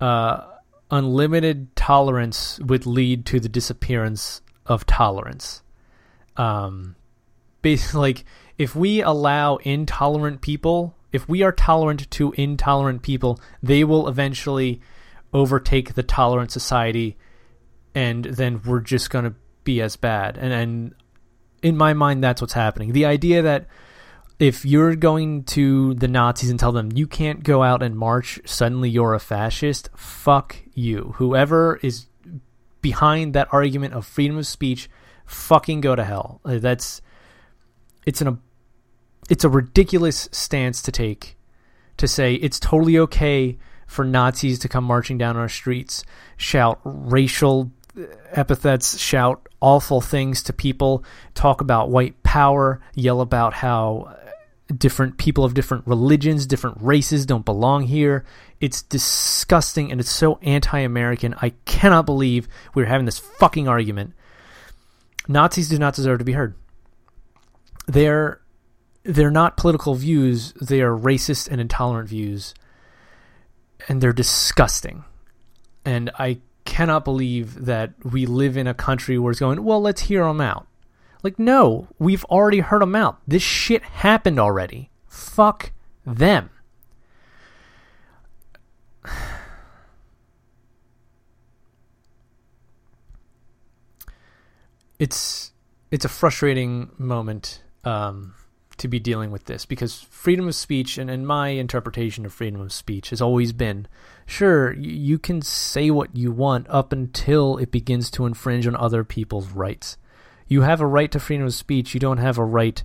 uh, 0.00 0.46
unlimited 0.90 1.74
tolerance 1.76 2.58
would 2.60 2.86
lead 2.86 3.26
to 3.26 3.40
the 3.40 3.48
disappearance 3.48 4.40
of 4.66 4.86
tolerance. 4.86 5.62
Um, 6.36 6.96
basically, 7.60 8.00
like 8.12 8.24
if 8.58 8.74
we 8.74 9.02
allow 9.02 9.56
intolerant 9.56 10.40
people, 10.40 10.94
if 11.12 11.28
we 11.28 11.42
are 11.42 11.52
tolerant 11.52 12.10
to 12.10 12.32
intolerant 12.32 13.02
people, 13.02 13.40
they 13.62 13.84
will 13.84 14.08
eventually 14.08 14.80
overtake 15.34 15.94
the 15.94 16.02
tolerant 16.02 16.50
society, 16.50 17.16
and 17.94 18.24
then 18.24 18.62
we're 18.64 18.80
just 18.80 19.10
going 19.10 19.24
to 19.24 19.34
be 19.64 19.80
as 19.80 19.96
bad. 19.96 20.38
And 20.38 20.52
and 20.52 20.94
in 21.62 21.76
my 21.76 21.94
mind, 21.94 22.22
that's 22.22 22.40
what's 22.40 22.52
happening. 22.52 22.92
The 22.92 23.06
idea 23.06 23.42
that 23.42 23.66
if 24.38 24.64
you're 24.64 24.96
going 24.96 25.44
to 25.44 25.94
the 25.94 26.08
Nazis 26.08 26.50
and 26.50 26.58
tell 26.58 26.72
them 26.72 26.90
you 26.92 27.06
can't 27.06 27.44
go 27.44 27.62
out 27.62 27.82
and 27.82 27.96
march, 27.96 28.40
suddenly 28.44 28.90
you're 28.90 29.14
a 29.14 29.20
fascist, 29.20 29.88
fuck 29.94 30.56
you. 30.74 31.14
Whoever 31.16 31.78
is 31.82 32.06
behind 32.80 33.34
that 33.34 33.48
argument 33.52 33.94
of 33.94 34.04
freedom 34.04 34.36
of 34.36 34.46
speech, 34.46 34.90
fucking 35.26 35.80
go 35.80 35.94
to 35.94 36.02
hell. 36.02 36.40
Uh, 36.44 36.58
that's 36.58 37.00
it's 38.04 38.20
an 38.20 38.40
it's 39.30 39.44
a 39.44 39.48
ridiculous 39.48 40.28
stance 40.32 40.82
to 40.82 40.90
take 40.90 41.36
to 41.96 42.08
say 42.08 42.34
it's 42.34 42.58
totally 42.58 42.98
okay 42.98 43.56
for 43.86 44.04
Nazis 44.04 44.58
to 44.58 44.68
come 44.68 44.84
marching 44.84 45.18
down 45.18 45.36
our 45.36 45.48
streets, 45.48 46.02
shout 46.36 46.80
racial 46.82 47.70
epithets, 48.32 48.98
shout 48.98 49.48
awful 49.60 50.00
things 50.00 50.42
to 50.44 50.52
people, 50.52 51.04
talk 51.34 51.60
about 51.60 51.90
white 51.90 52.22
power, 52.22 52.80
yell 52.94 53.20
about 53.20 53.54
how 53.54 54.16
different 54.76 55.18
people 55.18 55.44
of 55.44 55.54
different 55.54 55.86
religions, 55.86 56.46
different 56.46 56.78
races 56.80 57.26
don't 57.26 57.44
belong 57.44 57.82
here. 57.82 58.24
It's 58.60 58.82
disgusting 58.82 59.90
and 59.90 60.00
it's 60.00 60.10
so 60.10 60.38
anti 60.42 60.78
American. 60.80 61.34
I 61.40 61.50
cannot 61.64 62.06
believe 62.06 62.48
we're 62.74 62.86
having 62.86 63.06
this 63.06 63.18
fucking 63.18 63.68
argument. 63.68 64.14
Nazis 65.28 65.68
do 65.68 65.78
not 65.78 65.94
deserve 65.94 66.18
to 66.18 66.24
be 66.24 66.32
heard. 66.32 66.54
They're 67.86 68.40
they're 69.04 69.30
not 69.30 69.56
political 69.56 69.94
views, 69.94 70.52
they 70.52 70.80
are 70.80 70.96
racist 70.96 71.48
and 71.50 71.60
intolerant 71.60 72.08
views. 72.08 72.54
And 73.88 74.00
they're 74.00 74.12
disgusting. 74.12 75.04
And 75.84 76.10
I 76.16 76.38
cannot 76.72 77.04
believe 77.04 77.66
that 77.66 77.92
we 78.02 78.24
live 78.24 78.56
in 78.56 78.66
a 78.66 78.72
country 78.72 79.18
where 79.18 79.30
it's 79.30 79.40
going, 79.40 79.62
well, 79.62 79.82
let's 79.82 80.00
hear 80.00 80.24
them 80.24 80.40
out. 80.40 80.66
Like, 81.22 81.38
no, 81.38 81.88
we've 81.98 82.24
already 82.24 82.60
heard 82.60 82.80
them 82.80 82.96
out. 82.96 83.18
This 83.28 83.42
shit 83.42 83.82
happened 83.82 84.38
already. 84.38 84.90
Fuck 85.06 85.72
them. 86.06 86.48
It's 94.98 95.50
it's 95.90 96.04
a 96.04 96.08
frustrating 96.08 96.92
moment 96.96 97.60
um, 97.82 98.34
to 98.76 98.86
be 98.86 99.00
dealing 99.00 99.32
with 99.32 99.46
this 99.46 99.66
because 99.66 100.00
freedom 100.00 100.46
of 100.46 100.54
speech 100.54 100.96
and, 100.96 101.10
and 101.10 101.26
my 101.26 101.48
interpretation 101.48 102.24
of 102.24 102.32
freedom 102.32 102.60
of 102.60 102.72
speech 102.72 103.10
has 103.10 103.20
always 103.20 103.52
been 103.52 103.88
sure 104.26 104.72
you 104.74 105.18
can 105.18 105.42
say 105.42 105.90
what 105.90 106.16
you 106.16 106.30
want 106.30 106.66
up 106.68 106.92
until 106.92 107.58
it 107.58 107.70
begins 107.70 108.10
to 108.10 108.26
infringe 108.26 108.66
on 108.66 108.76
other 108.76 109.04
people's 109.04 109.50
rights 109.50 109.96
you 110.52 110.60
have 110.60 110.82
a 110.82 110.86
right 110.86 111.10
to 111.10 111.18
freedom 111.18 111.46
of 111.46 111.54
speech. 111.54 111.94
You 111.94 112.00
don't 112.00 112.18
have 112.18 112.36
a 112.36 112.44
right 112.44 112.84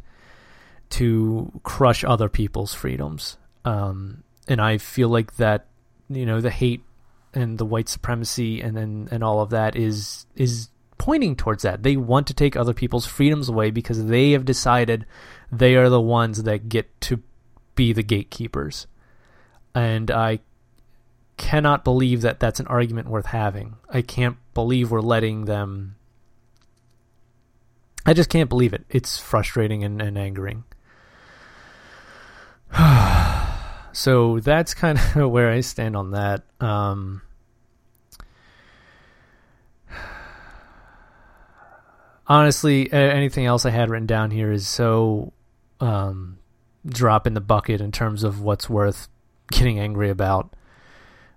to 0.92 1.52
crush 1.64 2.06
other 2.06 2.30
people's 2.30 2.74
freedoms. 2.74 3.38
Um, 3.66 4.24
and 4.48 4.62
I 4.62 4.78
feel 4.78 5.10
like 5.10 5.36
that, 5.36 5.68
you 6.10 6.26
know, 6.26 6.40
the 6.40 6.50
hate 6.50 6.82
and 7.34 7.58
the 7.58 7.66
white 7.66 7.90
supremacy 7.90 8.62
and 8.62 8.78
and, 8.78 9.12
and 9.12 9.22
all 9.22 9.42
of 9.42 9.50
that 9.50 9.76
is 9.76 10.26
is 10.36 10.70
pointing 10.98 11.36
towards 11.36 11.64
that. 11.64 11.84
They 11.84 11.98
want 11.98 12.28
to 12.28 12.34
take 12.34 12.56
other 12.56 12.74
people's 12.74 13.06
freedoms 13.06 13.50
away 13.50 13.70
because 13.70 14.06
they 14.06 14.32
have 14.32 14.46
decided 14.46 15.06
they 15.52 15.76
are 15.76 15.90
the 15.90 16.02
ones 16.02 16.44
that 16.44 16.70
get 16.70 17.02
to 17.02 17.22
be 17.76 17.92
the 17.92 18.02
gatekeepers. 18.02 18.88
And 19.76 20.10
I 20.10 20.40
cannot 21.38 21.84
believe 21.84 22.22
that 22.22 22.40
that's 22.40 22.60
an 22.60 22.68
argument 22.68 23.08
worth 23.08 23.28
having. 23.28 23.76
I 23.90 24.02
can't 24.02 24.38
believe 24.54 24.92
we're 24.92 25.02
letting 25.02 25.46
them 25.46 25.98
I 28.08 28.14
just 28.14 28.30
can't 28.30 28.48
believe 28.48 28.74
it. 28.74 28.86
It's 28.90 29.20
frustrating 29.20 29.84
and, 29.84 30.02
and 30.02 30.18
angering. 30.18 30.64
so 33.92 34.40
that's 34.40 34.74
kind 34.74 34.98
of 34.98 35.30
where 35.30 35.52
I 35.52 35.60
stand 35.60 35.98
on 35.98 36.12
that. 36.12 36.44
Um, 36.62 37.22
honestly, 42.26 42.92
anything 42.94 43.46
else 43.46 43.66
I 43.66 43.72
had 43.72 43.90
written 43.90 44.08
down 44.08 44.32
here 44.32 44.54
is 44.54 44.66
so 44.70 45.34
um, 45.82 46.40
drop 46.86 47.28
in 47.28 47.34
the 47.34 47.42
bucket 47.42 47.82
in 47.82 47.92
terms 47.92 48.24
of 48.24 48.40
what's 48.40 48.70
worth 48.70 49.10
getting 49.52 49.80
angry 49.80 50.10
about. 50.10 50.56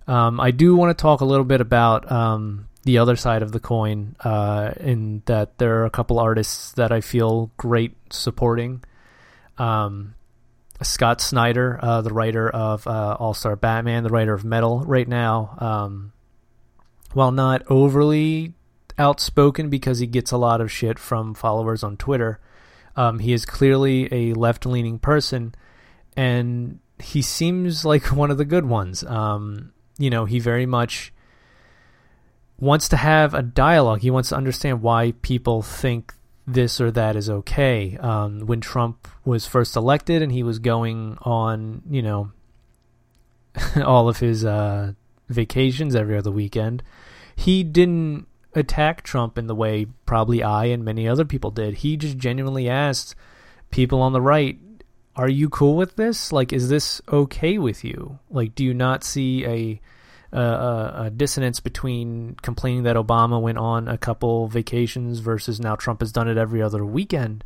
Um, 0.06 0.40
I 0.40 0.50
do 0.50 0.74
want 0.74 0.96
to 0.96 1.00
talk 1.00 1.20
a 1.20 1.24
little 1.24 1.44
bit 1.44 1.60
about 1.60 2.10
um, 2.10 2.68
the 2.84 2.98
other 2.98 3.16
side 3.16 3.42
of 3.42 3.52
the 3.52 3.60
coin, 3.60 4.16
uh, 4.20 4.72
in 4.80 5.22
that 5.26 5.58
there 5.58 5.80
are 5.80 5.84
a 5.84 5.90
couple 5.90 6.18
artists 6.18 6.72
that 6.72 6.92
I 6.92 7.00
feel 7.00 7.50
great 7.56 7.94
supporting. 8.10 8.82
Um, 9.58 10.14
Scott 10.82 11.20
Snyder, 11.20 11.78
uh, 11.82 12.00
the 12.00 12.12
writer 12.12 12.48
of 12.48 12.86
uh, 12.86 13.16
All 13.18 13.34
Star 13.34 13.54
Batman, 13.54 14.02
the 14.02 14.08
writer 14.08 14.32
of 14.32 14.44
Metal, 14.44 14.80
right 14.80 15.06
now, 15.06 15.56
um, 15.58 16.12
while 17.12 17.32
not 17.32 17.62
overly 17.68 18.54
outspoken 18.98 19.68
because 19.68 19.98
he 19.98 20.06
gets 20.06 20.32
a 20.32 20.38
lot 20.38 20.60
of 20.60 20.72
shit 20.72 20.98
from 20.98 21.34
followers 21.34 21.82
on 21.82 21.96
Twitter, 21.96 22.40
um, 22.96 23.18
he 23.18 23.32
is 23.32 23.44
clearly 23.44 24.08
a 24.12 24.34
left 24.34 24.64
leaning 24.64 24.98
person, 24.98 25.54
and 26.16 26.80
he 26.98 27.20
seems 27.20 27.84
like 27.84 28.04
one 28.16 28.30
of 28.30 28.38
the 28.38 28.44
good 28.44 28.64
ones. 28.64 29.04
Um, 29.04 29.72
you 30.00 30.10
know, 30.10 30.24
he 30.24 30.38
very 30.38 30.66
much 30.66 31.12
wants 32.58 32.88
to 32.88 32.96
have 32.96 33.34
a 33.34 33.42
dialogue. 33.42 34.00
He 34.00 34.10
wants 34.10 34.30
to 34.30 34.36
understand 34.36 34.82
why 34.82 35.12
people 35.22 35.62
think 35.62 36.14
this 36.46 36.80
or 36.80 36.90
that 36.90 37.16
is 37.16 37.28
okay. 37.30 37.96
Um, 37.98 38.40
when 38.46 38.60
Trump 38.60 39.06
was 39.24 39.46
first 39.46 39.76
elected 39.76 40.22
and 40.22 40.32
he 40.32 40.42
was 40.42 40.58
going 40.58 41.18
on, 41.22 41.82
you 41.88 42.02
know, 42.02 42.32
all 43.84 44.08
of 44.08 44.18
his 44.18 44.44
uh, 44.44 44.92
vacations 45.28 45.94
every 45.94 46.16
other 46.16 46.30
weekend, 46.30 46.82
he 47.36 47.62
didn't 47.62 48.26
attack 48.54 49.02
Trump 49.02 49.38
in 49.38 49.46
the 49.46 49.54
way 49.54 49.86
probably 50.06 50.42
I 50.42 50.66
and 50.66 50.84
many 50.84 51.06
other 51.06 51.24
people 51.24 51.50
did. 51.50 51.76
He 51.76 51.96
just 51.96 52.16
genuinely 52.16 52.68
asked 52.68 53.14
people 53.70 54.02
on 54.02 54.12
the 54.12 54.20
right, 54.20 54.58
"Are 55.16 55.28
you 55.28 55.48
cool 55.48 55.76
with 55.76 55.96
this? 55.96 56.32
Like, 56.32 56.52
is 56.52 56.68
this 56.68 57.00
okay 57.10 57.58
with 57.58 57.84
you? 57.84 58.18
Like, 58.30 58.54
do 58.54 58.64
you 58.64 58.74
not 58.74 59.04
see 59.04 59.44
a 59.44 59.80
a, 60.32 60.92
a, 61.06 61.10
dissonance 61.10 61.60
between 61.60 62.36
complaining 62.42 62.84
that 62.84 62.96
Obama 62.96 63.40
went 63.40 63.58
on 63.58 63.88
a 63.88 63.98
couple 63.98 64.46
vacations 64.46 65.18
versus 65.18 65.60
now 65.60 65.74
Trump 65.74 66.00
has 66.00 66.12
done 66.12 66.28
it 66.28 66.36
every 66.36 66.62
other 66.62 66.84
weekend. 66.84 67.42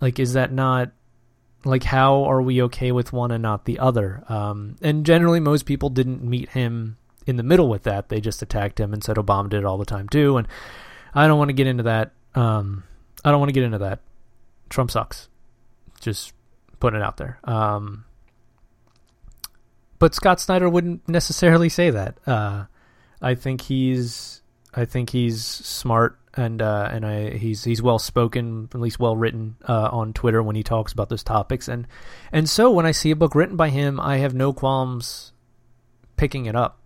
Like, 0.00 0.18
is 0.18 0.32
that 0.32 0.52
not 0.52 0.90
like 1.64 1.84
how 1.84 2.24
are 2.24 2.40
we 2.40 2.62
okay 2.62 2.92
with 2.92 3.12
one 3.12 3.30
and 3.30 3.42
not 3.42 3.64
the 3.64 3.78
other? 3.78 4.22
Um, 4.28 4.76
and 4.80 5.04
generally, 5.04 5.40
most 5.40 5.66
people 5.66 5.90
didn't 5.90 6.22
meet 6.22 6.50
him 6.50 6.96
in 7.26 7.36
the 7.36 7.42
middle 7.42 7.68
with 7.68 7.82
that. 7.82 8.08
They 8.08 8.20
just 8.20 8.40
attacked 8.40 8.80
him 8.80 8.94
and 8.94 9.04
said 9.04 9.16
Obama 9.16 9.50
did 9.50 9.58
it 9.58 9.64
all 9.64 9.78
the 9.78 9.84
time 9.84 10.08
too. 10.08 10.38
And 10.38 10.48
I 11.14 11.26
don't 11.26 11.38
want 11.38 11.50
to 11.50 11.54
get 11.54 11.66
into 11.66 11.82
that. 11.82 12.12
Um, 12.34 12.84
I 13.24 13.30
don't 13.30 13.40
want 13.40 13.50
to 13.50 13.54
get 13.54 13.64
into 13.64 13.78
that. 13.78 14.00
Trump 14.70 14.90
sucks. 14.90 15.28
Just 16.00 16.32
putting 16.80 17.00
it 17.00 17.04
out 17.04 17.16
there. 17.16 17.38
Um, 17.44 18.04
but 19.98 20.14
Scott 20.14 20.40
Snyder 20.40 20.68
wouldn't 20.68 21.08
necessarily 21.08 21.68
say 21.68 21.90
that. 21.90 22.18
Uh, 22.26 22.64
I 23.20 23.34
think 23.34 23.62
he's 23.62 24.42
I 24.74 24.84
think 24.84 25.10
he's 25.10 25.44
smart 25.44 26.18
and 26.34 26.62
uh, 26.62 26.88
and 26.90 27.04
I 27.04 27.30
he's 27.30 27.64
he's 27.64 27.82
well 27.82 27.98
spoken, 27.98 28.68
at 28.72 28.80
least 28.80 29.00
well 29.00 29.16
written 29.16 29.56
uh, 29.66 29.88
on 29.90 30.12
Twitter 30.12 30.42
when 30.42 30.56
he 30.56 30.62
talks 30.62 30.92
about 30.92 31.08
those 31.08 31.24
topics. 31.24 31.68
And 31.68 31.86
and 32.32 32.48
so 32.48 32.70
when 32.70 32.86
I 32.86 32.92
see 32.92 33.10
a 33.10 33.16
book 33.16 33.34
written 33.34 33.56
by 33.56 33.70
him, 33.70 33.98
I 33.98 34.18
have 34.18 34.34
no 34.34 34.52
qualms 34.52 35.32
picking 36.16 36.46
it 36.46 36.54
up. 36.54 36.80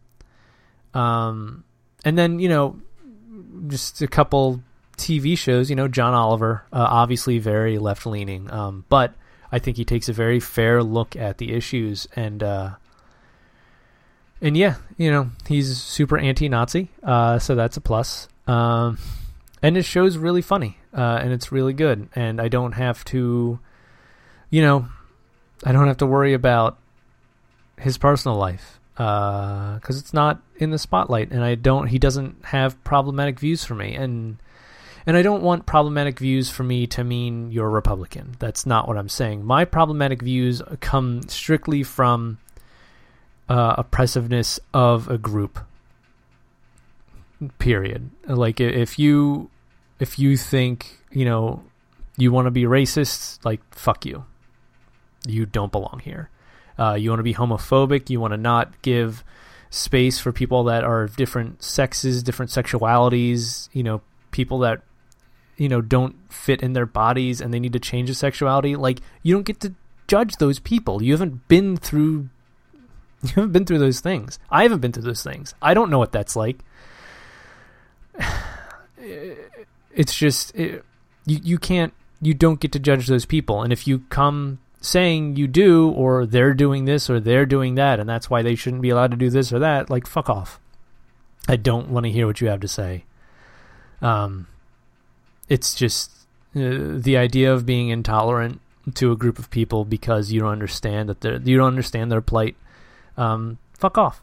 Um, 0.94 1.64
and 2.04 2.16
then 2.16 2.38
you 2.38 2.48
know, 2.48 2.80
just 3.68 4.00
a 4.00 4.08
couple 4.08 4.62
TV 4.96 5.36
shows. 5.36 5.68
You 5.68 5.76
know, 5.76 5.88
John 5.88 6.14
Oliver, 6.14 6.64
uh, 6.72 6.86
obviously 6.88 7.38
very 7.38 7.78
left 7.78 8.06
leaning, 8.06 8.50
um, 8.50 8.86
but 8.88 9.14
I 9.52 9.58
think 9.58 9.76
he 9.76 9.84
takes 9.84 10.08
a 10.08 10.12
very 10.12 10.40
fair 10.40 10.82
look 10.82 11.14
at 11.14 11.38
the 11.38 11.52
issues 11.52 12.08
and 12.16 12.42
uh, 12.42 12.70
and 14.42 14.56
yeah, 14.56 14.76
you 14.96 15.10
know, 15.10 15.30
he's 15.46 15.80
super 15.80 16.18
anti-Nazi, 16.18 16.88
uh, 17.04 17.38
so 17.38 17.54
that's 17.54 17.76
a 17.76 17.80
plus. 17.80 18.26
Um, 18.48 18.98
and 19.62 19.76
his 19.76 19.86
show's 19.86 20.18
really 20.18 20.42
funny, 20.42 20.78
uh, 20.92 21.20
and 21.22 21.32
it's 21.32 21.52
really 21.52 21.72
good. 21.72 22.08
And 22.16 22.40
I 22.40 22.48
don't 22.48 22.72
have 22.72 23.04
to, 23.06 23.60
you 24.50 24.62
know, 24.62 24.88
I 25.62 25.70
don't 25.70 25.86
have 25.86 25.98
to 25.98 26.06
worry 26.06 26.34
about 26.34 26.76
his 27.78 27.98
personal 27.98 28.36
life 28.36 28.80
because 28.94 29.96
uh, 29.96 30.00
it's 30.00 30.12
not 30.12 30.42
in 30.56 30.70
the 30.70 30.78
spotlight, 30.78 31.30
and 31.30 31.44
I 31.44 31.54
don't. 31.54 31.86
He 31.86 32.00
doesn't 32.00 32.46
have 32.46 32.82
problematic 32.82 33.38
views 33.38 33.64
for 33.64 33.76
me, 33.76 33.94
and 33.94 34.38
and 35.06 35.16
I 35.16 35.22
don't 35.22 35.42
want 35.42 35.66
problematic 35.66 36.18
views 36.18 36.50
for 36.50 36.62
me 36.62 36.86
to 36.88 37.04
mean 37.04 37.50
you're 37.50 37.70
Republican. 37.70 38.36
That's 38.38 38.66
not 38.66 38.88
what 38.88 38.96
I'm 38.96 39.08
saying. 39.08 39.44
My 39.44 39.64
problematic 39.64 40.22
views 40.22 40.62
come 40.80 41.22
strictly 41.28 41.82
from 41.82 42.38
uh, 43.48 43.74
oppressiveness 43.78 44.60
of 44.72 45.08
a 45.08 45.18
group. 45.18 45.58
Period. 47.58 48.10
Like 48.26 48.60
if 48.60 48.98
you 48.98 49.50
if 49.98 50.18
you 50.18 50.36
think 50.36 50.98
you 51.10 51.24
know 51.24 51.62
You 52.16 52.30
want 52.30 52.46
to 52.46 52.50
be 52.50 52.64
racist? 52.64 53.44
Like, 53.44 53.60
fuck 53.74 54.04
you. 54.04 54.24
You 55.26 55.46
don't 55.46 55.72
belong 55.72 56.00
here. 56.04 56.28
Uh, 56.78 56.94
you 56.94 57.10
want 57.10 57.20
to 57.20 57.24
be 57.24 57.34
homophobic? 57.34 58.10
You 58.10 58.20
want 58.20 58.32
to 58.32 58.36
not 58.36 58.82
give 58.82 59.24
space 59.70 60.18
for 60.18 60.32
people 60.32 60.64
that 60.64 60.84
are 60.84 61.02
of 61.02 61.16
different 61.16 61.62
sexes, 61.62 62.22
different 62.22 62.50
sexualities, 62.50 63.68
you 63.72 63.82
know, 63.82 64.02
people 64.30 64.58
that 64.60 64.82
you 65.62 65.68
know 65.68 65.80
don't 65.80 66.16
fit 66.32 66.60
in 66.60 66.72
their 66.72 66.86
bodies 66.86 67.40
and 67.40 67.54
they 67.54 67.60
need 67.60 67.72
to 67.72 67.78
change 67.78 68.08
their 68.08 68.16
sexuality 68.16 68.74
like 68.74 68.98
you 69.22 69.32
don't 69.32 69.46
get 69.46 69.60
to 69.60 69.72
judge 70.08 70.36
those 70.38 70.58
people. 70.58 71.00
You 71.00 71.12
haven't 71.12 71.46
been 71.46 71.76
through 71.76 72.28
you 73.22 73.28
haven't 73.28 73.52
been 73.52 73.64
through 73.64 73.78
those 73.78 74.00
things. 74.00 74.40
I 74.50 74.64
haven't 74.64 74.80
been 74.80 74.90
through 74.90 75.04
those 75.04 75.22
things. 75.22 75.54
I 75.62 75.72
don't 75.72 75.88
know 75.88 76.00
what 76.00 76.12
that's 76.12 76.36
like. 76.36 76.58
It's 79.94 80.16
just 80.16 80.54
it, 80.54 80.82
you 81.26 81.38
you 81.42 81.58
can't 81.58 81.92
you 82.22 82.32
don't 82.32 82.60
get 82.60 82.72
to 82.72 82.78
judge 82.78 83.08
those 83.08 83.26
people. 83.26 83.62
And 83.62 83.74
if 83.74 83.86
you 83.86 83.98
come 84.08 84.58
saying 84.80 85.36
you 85.36 85.46
do 85.46 85.90
or 85.90 86.24
they're 86.24 86.54
doing 86.54 86.86
this 86.86 87.10
or 87.10 87.20
they're 87.20 87.44
doing 87.44 87.74
that 87.74 88.00
and 88.00 88.08
that's 88.08 88.30
why 88.30 88.42
they 88.42 88.54
shouldn't 88.54 88.80
be 88.80 88.88
allowed 88.88 89.10
to 89.10 89.18
do 89.18 89.28
this 89.28 89.52
or 89.52 89.58
that 89.58 89.90
like 89.90 90.06
fuck 90.06 90.30
off. 90.30 90.58
I 91.46 91.56
don't 91.56 91.90
want 91.90 92.06
to 92.06 92.12
hear 92.12 92.26
what 92.26 92.40
you 92.40 92.48
have 92.48 92.60
to 92.60 92.68
say. 92.68 93.04
Um 94.00 94.46
it's 95.52 95.74
just 95.74 96.10
uh, 96.56 96.96
the 97.08 97.16
idea 97.16 97.52
of 97.52 97.66
being 97.66 97.90
intolerant 97.90 98.60
to 98.94 99.12
a 99.12 99.16
group 99.16 99.38
of 99.38 99.50
people 99.50 99.84
because 99.84 100.32
you 100.32 100.40
don't 100.40 100.50
understand 100.50 101.08
that 101.08 101.20
they 101.20 101.38
you 101.44 101.56
don't 101.56 101.68
understand 101.68 102.10
their 102.10 102.20
plight 102.20 102.56
um 103.16 103.58
fuck 103.74 103.98
off 103.98 104.22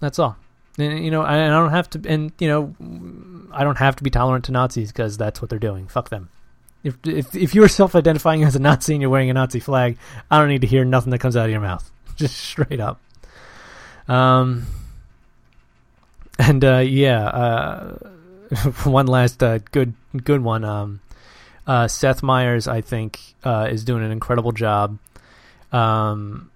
that's 0.00 0.18
all 0.18 0.36
and, 0.78 1.04
you 1.04 1.10
know 1.10 1.22
I, 1.22 1.46
I 1.46 1.48
don't 1.48 1.70
have 1.70 1.90
to 1.90 2.02
and 2.06 2.32
you 2.38 2.48
know 2.48 3.48
i 3.52 3.64
don't 3.64 3.78
have 3.78 3.96
to 3.96 4.04
be 4.04 4.10
tolerant 4.10 4.44
to 4.44 4.52
nazis 4.52 4.92
because 4.92 5.16
that's 5.16 5.40
what 5.40 5.50
they're 5.50 5.58
doing 5.58 5.88
fuck 5.88 6.10
them 6.10 6.28
if 6.84 6.96
if 7.04 7.34
if 7.34 7.54
you're 7.54 7.68
self-identifying 7.68 8.44
as 8.44 8.54
a 8.54 8.60
Nazi 8.60 8.94
and 8.94 9.02
you're 9.02 9.10
wearing 9.10 9.30
a 9.30 9.34
Nazi 9.34 9.60
flag, 9.60 9.98
I 10.30 10.38
don't 10.38 10.48
need 10.48 10.60
to 10.60 10.66
hear 10.66 10.84
nothing 10.84 11.10
that 11.10 11.18
comes 11.18 11.36
out 11.36 11.46
of 11.46 11.50
your 11.50 11.60
mouth. 11.60 11.90
Just 12.16 12.36
straight 12.36 12.80
up. 12.80 13.00
Um. 14.06 14.66
And 16.38 16.64
uh, 16.64 16.78
yeah, 16.78 17.26
uh, 17.26 17.98
one 18.84 19.06
last 19.06 19.42
uh, 19.42 19.58
good 19.72 19.94
good 20.24 20.42
one. 20.42 20.64
Um, 20.64 21.00
uh, 21.66 21.88
Seth 21.88 22.22
Meyers, 22.22 22.66
I 22.66 22.80
think, 22.80 23.20
uh, 23.44 23.68
is 23.70 23.84
doing 23.84 24.02
an 24.02 24.10
incredible 24.10 24.52
job. 24.52 24.98
Um, 25.70 26.50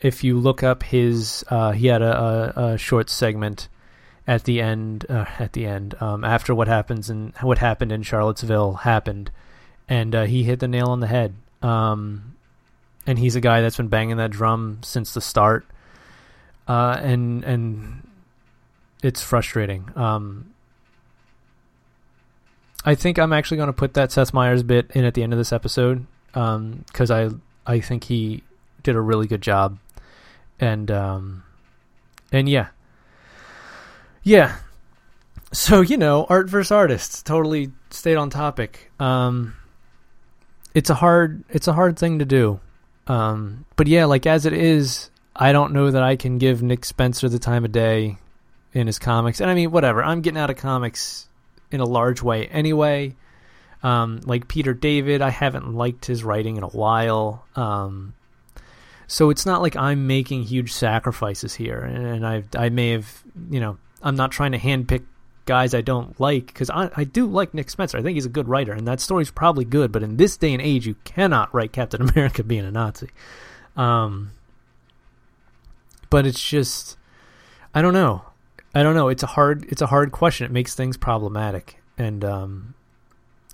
if 0.00 0.22
you 0.22 0.38
look 0.38 0.62
up 0.62 0.84
his, 0.84 1.44
uh, 1.48 1.72
he 1.72 1.88
had 1.88 2.02
a, 2.02 2.52
a, 2.56 2.64
a 2.64 2.78
short 2.78 3.10
segment 3.10 3.68
at 4.26 4.44
the 4.44 4.60
end 4.60 5.06
uh, 5.08 5.24
at 5.40 5.52
the 5.52 5.66
end 5.66 5.96
um, 6.00 6.22
after 6.24 6.54
what 6.54 6.68
happens 6.68 7.10
and 7.10 7.32
what 7.40 7.58
happened 7.58 7.90
in 7.90 8.02
Charlottesville 8.02 8.74
happened, 8.74 9.30
and 9.88 10.14
uh, 10.14 10.24
he 10.24 10.44
hit 10.44 10.60
the 10.60 10.68
nail 10.68 10.88
on 10.88 11.00
the 11.00 11.08
head. 11.08 11.34
Um, 11.62 12.36
and 13.06 13.18
he's 13.18 13.34
a 13.34 13.40
guy 13.40 13.60
that's 13.60 13.76
been 13.76 13.88
banging 13.88 14.18
that 14.18 14.30
drum 14.30 14.78
since 14.82 15.14
the 15.14 15.20
start, 15.20 15.66
and 16.68 17.42
and 17.42 18.08
it's 19.02 19.20
frustrating. 19.20 19.90
Um, 19.96 20.51
I 22.84 22.94
think 22.94 23.18
I'm 23.18 23.32
actually 23.32 23.58
going 23.58 23.68
to 23.68 23.72
put 23.72 23.94
that 23.94 24.12
Seth 24.12 24.32
Meyers 24.32 24.62
bit 24.62 24.90
in 24.92 25.04
at 25.04 25.14
the 25.14 25.22
end 25.22 25.32
of 25.32 25.38
this 25.38 25.52
episode 25.52 26.06
because 26.32 27.10
um, 27.10 27.42
I 27.64 27.74
I 27.74 27.80
think 27.80 28.04
he 28.04 28.42
did 28.82 28.96
a 28.96 29.00
really 29.00 29.26
good 29.26 29.42
job, 29.42 29.78
and 30.58 30.90
um, 30.90 31.44
and 32.32 32.48
yeah, 32.48 32.68
yeah. 34.22 34.56
So, 35.52 35.82
you 35.82 35.98
know, 35.98 36.26
art 36.28 36.48
versus 36.48 36.72
artists 36.72 37.22
totally 37.22 37.72
stayed 37.90 38.16
on 38.16 38.30
topic. 38.30 38.90
Um, 38.98 39.54
it's 40.74 40.88
a 40.88 40.94
hard 40.94 41.44
it's 41.50 41.68
a 41.68 41.74
hard 41.74 41.98
thing 41.98 42.18
to 42.20 42.24
do. 42.24 42.60
Um, 43.06 43.66
but 43.76 43.86
yeah, 43.86 44.06
like 44.06 44.26
as 44.26 44.46
it 44.46 44.54
is, 44.54 45.10
I 45.36 45.52
don't 45.52 45.72
know 45.72 45.90
that 45.90 46.02
I 46.02 46.16
can 46.16 46.38
give 46.38 46.62
Nick 46.62 46.84
Spencer 46.84 47.28
the 47.28 47.38
time 47.38 47.64
of 47.64 47.72
day 47.72 48.16
in 48.72 48.86
his 48.86 48.98
comics. 48.98 49.40
And 49.40 49.50
I 49.50 49.54
mean, 49.54 49.70
whatever. 49.70 50.02
I'm 50.02 50.22
getting 50.22 50.38
out 50.38 50.50
of 50.50 50.56
comics 50.56 51.28
in 51.72 51.80
a 51.80 51.84
large 51.84 52.22
way 52.22 52.46
anyway. 52.46 53.14
Um, 53.82 54.20
like 54.24 54.46
Peter 54.46 54.74
David, 54.74 55.22
I 55.22 55.30
haven't 55.30 55.74
liked 55.74 56.06
his 56.06 56.22
writing 56.22 56.56
in 56.56 56.62
a 56.62 56.68
while. 56.68 57.44
Um, 57.56 58.14
so 59.06 59.30
it's 59.30 59.44
not 59.44 59.60
like 59.60 59.76
I'm 59.76 60.06
making 60.06 60.44
huge 60.44 60.72
sacrifices 60.72 61.54
here, 61.54 61.80
and 61.80 62.26
I 62.26 62.44
I 62.56 62.68
may 62.68 62.90
have 62.90 63.22
you 63.50 63.60
know 63.60 63.78
I'm 64.02 64.16
not 64.16 64.30
trying 64.30 64.52
to 64.52 64.58
handpick 64.58 65.04
guys 65.44 65.74
I 65.74 65.80
don't 65.80 66.18
like 66.20 66.46
because 66.46 66.70
I, 66.70 66.90
I 66.96 67.04
do 67.04 67.26
like 67.26 67.54
Nick 67.54 67.70
Spencer. 67.70 67.98
I 67.98 68.02
think 68.02 68.14
he's 68.14 68.26
a 68.26 68.30
good 68.30 68.48
writer, 68.48 68.72
and 68.72 68.86
that 68.86 69.00
story's 69.00 69.30
probably 69.30 69.64
good. 69.64 69.92
But 69.92 70.02
in 70.02 70.16
this 70.16 70.36
day 70.36 70.52
and 70.52 70.62
age, 70.62 70.86
you 70.86 70.94
cannot 71.04 71.52
write 71.54 71.72
Captain 71.72 72.00
America 72.08 72.42
being 72.42 72.64
a 72.64 72.70
Nazi. 72.70 73.10
Um, 73.76 74.32
but 76.10 76.26
it's 76.26 76.42
just, 76.42 76.96
I 77.74 77.82
don't 77.82 77.94
know. 77.94 78.22
I 78.74 78.82
don't 78.82 78.94
know. 78.94 79.08
It's 79.08 79.22
a 79.22 79.26
hard. 79.26 79.66
It's 79.68 79.82
a 79.82 79.86
hard 79.86 80.12
question. 80.12 80.46
It 80.46 80.52
makes 80.52 80.74
things 80.74 80.96
problematic, 80.96 81.82
and 81.98 82.24
um, 82.24 82.74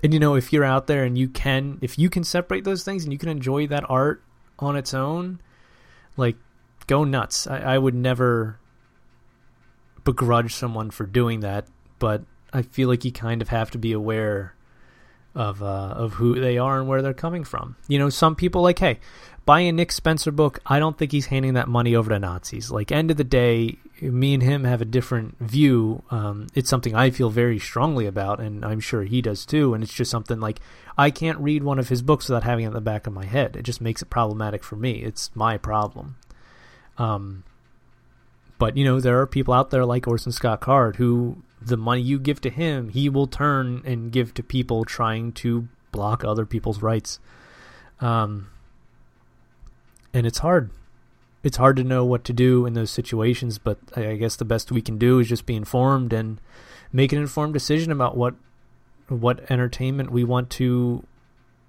and 0.03 0.15
you 0.15 0.21
know, 0.21 0.35
if 0.35 0.53
you're 0.53 0.65
out 0.65 0.87
there 0.87 1.05
and 1.05 1.19
you 1.19 1.29
can, 1.29 1.79
if 1.83 1.99
you 1.99 2.09
can 2.09 2.25
separate 2.25 2.65
those 2.65 2.85
things 2.85 3.05
and 3.05 3.13
you 3.13 3.19
can 3.19 3.29
enjoy 3.29 3.67
that 3.67 3.85
art 3.89 4.23
on 4.59 4.77
its 4.77 4.95
own, 4.95 5.41
like 6.17 6.37
go 6.87 7.05
nuts. 7.05 7.47
I, 7.47 7.59
I 7.59 7.79
would 7.79 7.95
never 7.95 8.59
begrudge 10.05 10.55
someone 10.55 10.91
for 10.91 11.05
doing 11.05 11.41
that, 11.41 11.67
but 11.99 12.23
I 12.53 12.63
feel 12.63 12.89
like 12.89 13.05
you 13.05 13.13
kind 13.13 13.43
of 13.43 13.49
have 13.49 13.71
to 13.73 13.79
be 13.79 13.93
aware 13.93 14.55
of 15.35 15.63
uh, 15.63 15.95
of 15.97 16.15
who 16.15 16.41
they 16.41 16.59
are 16.59 16.79
and 16.79 16.89
where 16.89 17.03
they're 17.03 17.13
coming 17.15 17.45
from. 17.45 17.77
You 17.89 17.99
know, 17.99 18.09
some 18.09 18.37
people 18.37 18.63
like, 18.63 18.79
hey, 18.79 19.01
buy 19.49 19.61
a 19.61 19.73
Nick 19.73 19.93
Spencer 19.93 20.31
book. 20.31 20.59
I 20.67 20.79
don't 20.79 20.99
think 20.99 21.11
he's 21.11 21.25
handing 21.29 21.55
that 21.55 21.69
money 21.69 21.97
over 21.97 22.11
to 22.11 22.19
Nazis. 22.19 22.71
Like, 22.71 22.93
end 22.93 23.11
of 23.11 23.17
the 23.17 23.25
day, 23.25 23.79
me 23.99 24.35
and 24.35 24.43
him 24.43 24.65
have 24.65 24.83
a 24.83 24.85
different 24.85 25.39
view. 25.39 26.03
Um, 26.11 26.49
it's 26.55 26.69
something 26.69 26.95
I 26.95 27.09
feel 27.09 27.31
very 27.31 27.59
strongly 27.59 28.05
about, 28.05 28.41
and 28.41 28.63
I'm 28.63 28.79
sure 28.79 29.05
he 29.05 29.23
does 29.23 29.47
too. 29.47 29.73
And 29.73 29.83
it's 29.83 29.95
just 29.95 30.11
something 30.11 30.39
like 30.39 30.61
I 30.99 31.11
can't 31.11 31.39
read 31.39 31.63
one 31.63 31.79
of 31.79 31.89
his 31.89 32.03
books 32.03 32.29
without 32.29 32.43
having 32.43 32.67
it 32.67 32.69
in 32.69 32.75
the 32.75 32.83
back 32.83 33.07
of 33.07 33.15
my 33.15 33.25
head. 33.25 33.57
It 33.57 33.63
just 33.63 33.81
makes 33.81 34.03
it 34.03 34.11
problematic 34.11 34.63
for 34.63 34.77
me. 34.77 35.03
It's 35.03 35.35
my 35.35 35.57
problem. 35.57 36.17
Um, 36.99 37.43
but 38.59 38.77
you 38.77 38.85
know, 38.85 39.01
there 39.01 39.19
are 39.19 39.27
people 39.27 39.55
out 39.55 39.71
there 39.71 39.87
like 39.87 40.07
Orson 40.07 40.31
Scott 40.31 40.61
Card 40.61 40.97
who 40.97 41.43
the 41.59 41.79
money 41.79 42.03
you 42.03 42.19
give 42.19 42.43
to 42.43 42.51
him, 42.51 42.91
he 42.91 43.09
will 43.09 43.27
turn 43.27 43.81
and 43.87 44.13
give 44.13 44.35
to 44.35 44.43
people 44.43 44.85
trying 44.85 45.33
to 45.33 45.69
block 45.91 46.23
other 46.23 46.45
people's 46.45 46.83
rights. 46.83 47.19
Um, 47.99 48.49
and 50.13 50.27
it's 50.27 50.39
hard. 50.39 50.71
It's 51.43 51.57
hard 51.57 51.77
to 51.77 51.85
know 51.85 52.05
what 52.05 52.25
to 52.25 52.33
do 52.33 52.67
in 52.67 52.75
those 52.75 52.91
situations, 52.91 53.59
but 53.59 53.79
I 53.97 54.17
guess 54.17 54.37
the 54.37 54.45
best 54.45 54.73
we 54.73 54.83
can 54.83 54.99
do 54.99 55.21
is 55.21 55.29
just 55.29 55.47
be 55.47 55.57
informed 55.57 56.13
and 56.13 56.41
make 56.93 57.13
an 57.13 57.19
informed 57.19 57.55
decision 57.55 57.93
about 57.93 58.17
what 58.17 58.35
what 59.09 59.51
entertainment 59.51 60.11
we 60.11 60.25
want 60.25 60.51
to 60.51 61.05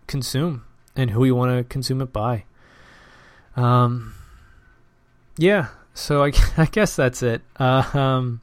consume 0.07 0.65
and 0.95 1.11
who 1.11 1.21
we 1.21 1.31
want 1.31 1.57
to 1.57 1.63
consume 1.63 2.01
it 2.01 2.11
by. 2.11 2.43
Um, 3.55 4.15
yeah, 5.37 5.67
so 5.93 6.23
I, 6.23 6.31
I 6.57 6.65
guess 6.65 6.95
that's 6.95 7.23
it. 7.23 7.41
Uh, 7.57 7.83
um, 7.93 8.41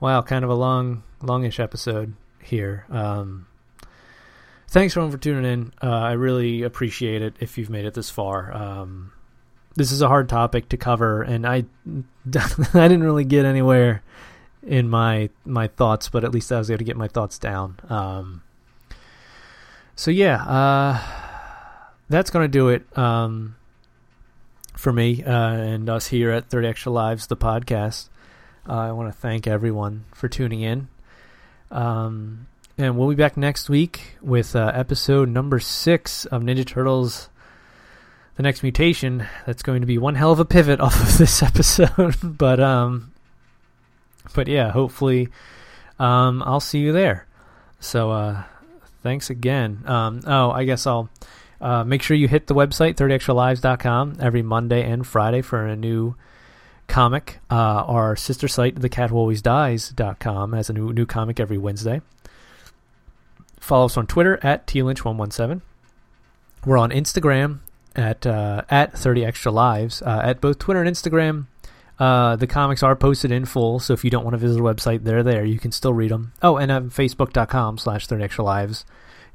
wow, 0.00 0.22
kind 0.22 0.44
of 0.44 0.50
a 0.50 0.54
long, 0.54 1.02
longish 1.22 1.60
episode 1.60 2.14
here. 2.42 2.86
Um, 2.90 3.46
thanks 4.68 4.92
everyone 4.92 5.10
for 5.10 5.18
tuning 5.18 5.50
in. 5.50 5.72
Uh, 5.82 5.90
I 5.90 6.12
really 6.12 6.62
appreciate 6.62 7.22
it 7.22 7.34
if 7.40 7.58
you've 7.58 7.70
made 7.70 7.84
it 7.84 7.94
this 7.94 8.10
far. 8.10 8.52
Um, 8.54 9.12
this 9.74 9.92
is 9.92 10.02
a 10.02 10.08
hard 10.08 10.28
topic 10.28 10.68
to 10.70 10.76
cover, 10.76 11.22
and 11.22 11.46
I, 11.46 11.64
I 12.34 12.88
didn't 12.88 13.04
really 13.04 13.24
get 13.24 13.44
anywhere 13.44 14.02
in 14.62 14.88
my 14.88 15.30
my 15.44 15.68
thoughts, 15.68 16.08
but 16.08 16.24
at 16.24 16.32
least 16.32 16.52
I 16.52 16.58
was 16.58 16.70
able 16.70 16.78
to 16.78 16.84
get 16.84 16.96
my 16.96 17.08
thoughts 17.08 17.38
down. 17.38 17.78
Um, 17.88 18.42
so 19.94 20.10
yeah, 20.10 20.42
uh, 20.42 21.00
that's 22.08 22.30
gonna 22.30 22.48
do 22.48 22.68
it. 22.68 22.86
Um, 22.98 23.56
for 24.78 24.92
me 24.92 25.24
uh, 25.24 25.32
and 25.32 25.90
us 25.90 26.06
here 26.06 26.30
at 26.30 26.48
30 26.48 26.68
Extra 26.68 26.92
Lives, 26.92 27.26
the 27.26 27.36
podcast. 27.36 28.08
I 28.64 28.92
want 28.92 29.12
to 29.12 29.18
thank 29.18 29.46
everyone 29.46 30.04
for 30.14 30.28
tuning 30.28 30.60
in. 30.60 30.88
Um, 31.70 32.46
and 32.78 32.96
we'll 32.96 33.08
be 33.08 33.16
back 33.16 33.36
next 33.36 33.68
week 33.68 34.16
with 34.22 34.54
uh, 34.54 34.70
episode 34.72 35.28
number 35.28 35.58
six 35.58 36.24
of 36.26 36.42
Ninja 36.42 36.64
Turtles 36.64 37.28
The 38.36 38.44
Next 38.44 38.62
Mutation. 38.62 39.26
That's 39.46 39.64
going 39.64 39.80
to 39.80 39.86
be 39.86 39.98
one 39.98 40.14
hell 40.14 40.30
of 40.30 40.38
a 40.38 40.44
pivot 40.44 40.78
off 40.80 41.00
of 41.00 41.18
this 41.18 41.42
episode. 41.42 42.16
but, 42.22 42.60
um, 42.60 43.12
but 44.32 44.46
yeah, 44.46 44.70
hopefully 44.70 45.28
um, 45.98 46.40
I'll 46.46 46.60
see 46.60 46.78
you 46.78 46.92
there. 46.92 47.26
So 47.80 48.12
uh, 48.12 48.44
thanks 49.02 49.28
again. 49.28 49.82
Um, 49.84 50.20
oh, 50.26 50.50
I 50.52 50.64
guess 50.64 50.86
I'll. 50.86 51.10
Uh, 51.60 51.82
make 51.82 52.02
sure 52.02 52.16
you 52.16 52.28
hit 52.28 52.46
the 52.46 52.54
website, 52.54 52.94
30extralives.com, 52.94 54.18
every 54.20 54.42
Monday 54.42 54.88
and 54.88 55.04
Friday 55.04 55.42
for 55.42 55.66
a 55.66 55.74
new 55.74 56.14
comic. 56.86 57.40
Uh, 57.50 57.54
our 57.54 58.14
sister 58.14 58.46
site, 58.46 58.76
thecatwhoalwaysdies.com, 58.76 60.52
has 60.52 60.70
a 60.70 60.72
new, 60.72 60.92
new 60.92 61.04
comic 61.04 61.40
every 61.40 61.58
Wednesday. 61.58 62.00
Follow 63.60 63.86
us 63.86 63.96
on 63.96 64.06
Twitter 64.06 64.38
at 64.42 64.66
tlynch117. 64.66 65.62
We're 66.64 66.78
on 66.78 66.90
Instagram 66.90 67.60
at 67.94 68.26
uh, 68.26 68.62
at 68.70 68.96
30 68.96 69.24
extra 69.24 69.52
lives 69.52 70.02
uh, 70.02 70.20
at 70.22 70.40
both 70.40 70.58
Twitter 70.58 70.82
and 70.82 70.94
Instagram. 70.94 71.46
Uh, 71.98 72.36
the 72.36 72.46
comics 72.46 72.82
are 72.82 72.94
posted 72.94 73.32
in 73.32 73.44
full, 73.44 73.80
so 73.80 73.92
if 73.92 74.04
you 74.04 74.10
don't 74.10 74.22
want 74.22 74.34
to 74.34 74.38
visit 74.38 74.60
our 74.60 74.74
website, 74.74 75.02
they're 75.02 75.24
there. 75.24 75.44
You 75.44 75.58
can 75.58 75.72
still 75.72 75.92
read 75.92 76.12
them. 76.12 76.32
Oh, 76.40 76.56
and 76.56 76.70
um, 76.70 76.90
facebook.com 76.90 77.78
slash 77.78 78.06
30 78.06 78.22
extra 78.22 78.44
lives. 78.44 78.84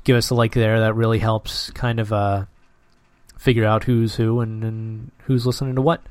Give 0.05 0.15
us 0.15 0.29
a 0.29 0.35
like 0.35 0.53
there. 0.53 0.79
That 0.79 0.95
really 0.95 1.19
helps 1.19 1.71
kind 1.71 1.99
of 1.99 2.13
uh, 2.13 2.45
figure 3.37 3.65
out 3.65 3.83
who's 3.83 4.15
who 4.15 4.39
and, 4.39 4.63
and 4.63 5.11
who's 5.25 5.45
listening 5.45 5.75
to 5.75 5.81
what. 5.81 6.01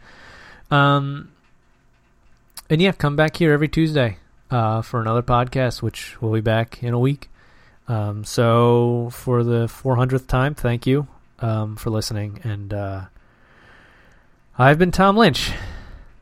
Um, 0.70 1.32
and 2.68 2.82
yeah, 2.82 2.92
come 2.92 3.16
back 3.16 3.36
here 3.36 3.52
every 3.52 3.68
Tuesday 3.68 4.18
uh, 4.50 4.82
for 4.82 5.00
another 5.00 5.22
podcast, 5.22 5.80
which 5.80 6.20
we'll 6.20 6.32
be 6.32 6.40
back 6.40 6.82
in 6.82 6.92
a 6.92 6.98
week. 6.98 7.30
Um, 7.88 8.24
so 8.24 9.10
for 9.12 9.42
the 9.42 9.66
400th 9.66 10.26
time, 10.26 10.54
thank 10.54 10.86
you 10.86 11.08
um, 11.40 11.76
for 11.76 11.90
listening. 11.90 12.40
And 12.44 12.72
uh, 12.72 13.06
I've 14.56 14.78
been 14.78 14.92
Tom 14.92 15.16
Lynch, 15.16 15.52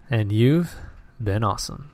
and 0.09 0.33
you've 0.33 0.75
been 1.23 1.45
awesome. 1.45 1.91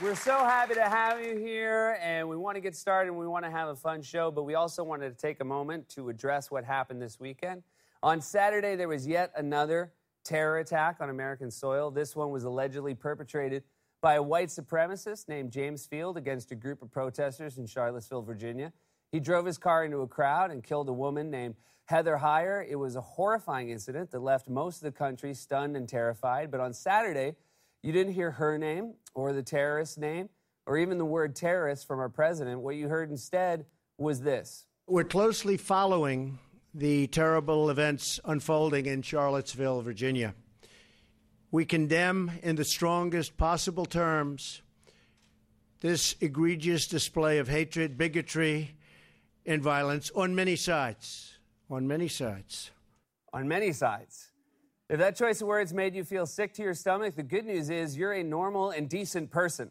We're 0.00 0.14
so 0.14 0.38
happy 0.38 0.74
to 0.74 0.88
have 0.88 1.20
you 1.24 1.36
here, 1.36 1.98
and 2.00 2.28
we 2.28 2.36
want 2.36 2.54
to 2.54 2.60
get 2.60 2.76
started 2.76 3.10
and 3.10 3.18
we 3.18 3.26
want 3.26 3.44
to 3.44 3.50
have 3.50 3.68
a 3.68 3.74
fun 3.74 4.00
show, 4.00 4.30
but 4.30 4.44
we 4.44 4.54
also 4.54 4.84
wanted 4.84 5.10
to 5.10 5.16
take 5.16 5.40
a 5.40 5.44
moment 5.44 5.88
to 5.90 6.08
address 6.08 6.52
what 6.52 6.64
happened 6.64 7.02
this 7.02 7.18
weekend. 7.18 7.64
On 8.00 8.20
Saturday, 8.20 8.76
there 8.76 8.86
was 8.86 9.08
yet 9.08 9.32
another 9.36 9.92
terror 10.22 10.58
attack 10.58 10.98
on 11.00 11.10
American 11.10 11.50
soil. 11.50 11.90
This 11.90 12.14
one 12.14 12.30
was 12.30 12.44
allegedly 12.44 12.94
perpetrated 12.94 13.64
by 14.00 14.14
a 14.14 14.22
white 14.22 14.48
supremacist 14.48 15.28
named 15.28 15.50
James 15.50 15.86
Field 15.86 16.16
against 16.16 16.52
a 16.52 16.54
group 16.54 16.82
of 16.82 16.90
protesters 16.90 17.58
in 17.58 17.66
Charlottesville, 17.66 18.22
Virginia. 18.22 18.72
He 19.10 19.20
drove 19.20 19.46
his 19.46 19.58
car 19.58 19.84
into 19.84 19.98
a 19.98 20.06
crowd 20.06 20.50
and 20.50 20.62
killed 20.62 20.88
a 20.88 20.92
woman 20.92 21.30
named 21.30 21.54
Heather 21.86 22.18
Heyer. 22.22 22.64
It 22.68 22.76
was 22.76 22.96
a 22.96 23.00
horrifying 23.00 23.70
incident 23.70 24.10
that 24.10 24.20
left 24.20 24.48
most 24.48 24.76
of 24.76 24.82
the 24.82 24.92
country 24.92 25.34
stunned 25.34 25.76
and 25.76 25.88
terrified. 25.88 26.50
But 26.50 26.60
on 26.60 26.72
Saturday, 26.72 27.34
you 27.82 27.92
didn't 27.92 28.12
hear 28.12 28.30
her 28.32 28.58
name 28.58 28.94
or 29.14 29.32
the 29.32 29.42
terrorist's 29.42 29.98
name 29.98 30.28
or 30.66 30.76
even 30.76 30.98
the 30.98 31.04
word 31.04 31.34
terrorist 31.34 31.86
from 31.86 31.98
our 31.98 32.10
president. 32.10 32.60
What 32.60 32.76
you 32.76 32.88
heard 32.88 33.10
instead 33.10 33.64
was 33.96 34.20
this 34.20 34.66
We're 34.86 35.04
closely 35.04 35.56
following 35.56 36.38
the 36.74 37.06
terrible 37.08 37.70
events 37.70 38.20
unfolding 38.24 38.86
in 38.86 39.02
Charlottesville, 39.02 39.80
Virginia. 39.80 40.34
We 41.50 41.64
condemn 41.64 42.32
in 42.42 42.56
the 42.56 42.64
strongest 42.64 43.36
possible 43.36 43.86
terms 43.86 44.60
this 45.80 46.16
egregious 46.20 46.86
display 46.86 47.38
of 47.38 47.48
hatred, 47.48 47.96
bigotry, 47.96 48.76
and 49.46 49.62
violence 49.62 50.10
on 50.14 50.34
many 50.34 50.56
sides. 50.56 51.38
On 51.70 51.86
many 51.86 52.08
sides. 52.08 52.70
On 53.32 53.46
many 53.48 53.72
sides. 53.72 54.28
If 54.90 54.98
that 54.98 55.16
choice 55.16 55.40
of 55.40 55.48
words 55.48 55.72
made 55.72 55.94
you 55.94 56.04
feel 56.04 56.26
sick 56.26 56.52
to 56.54 56.62
your 56.62 56.74
stomach, 56.74 57.14
the 57.14 57.22
good 57.22 57.44
news 57.44 57.70
is 57.70 57.96
you're 57.96 58.12
a 58.12 58.22
normal 58.22 58.70
and 58.70 58.88
decent 58.88 59.30
person. 59.30 59.70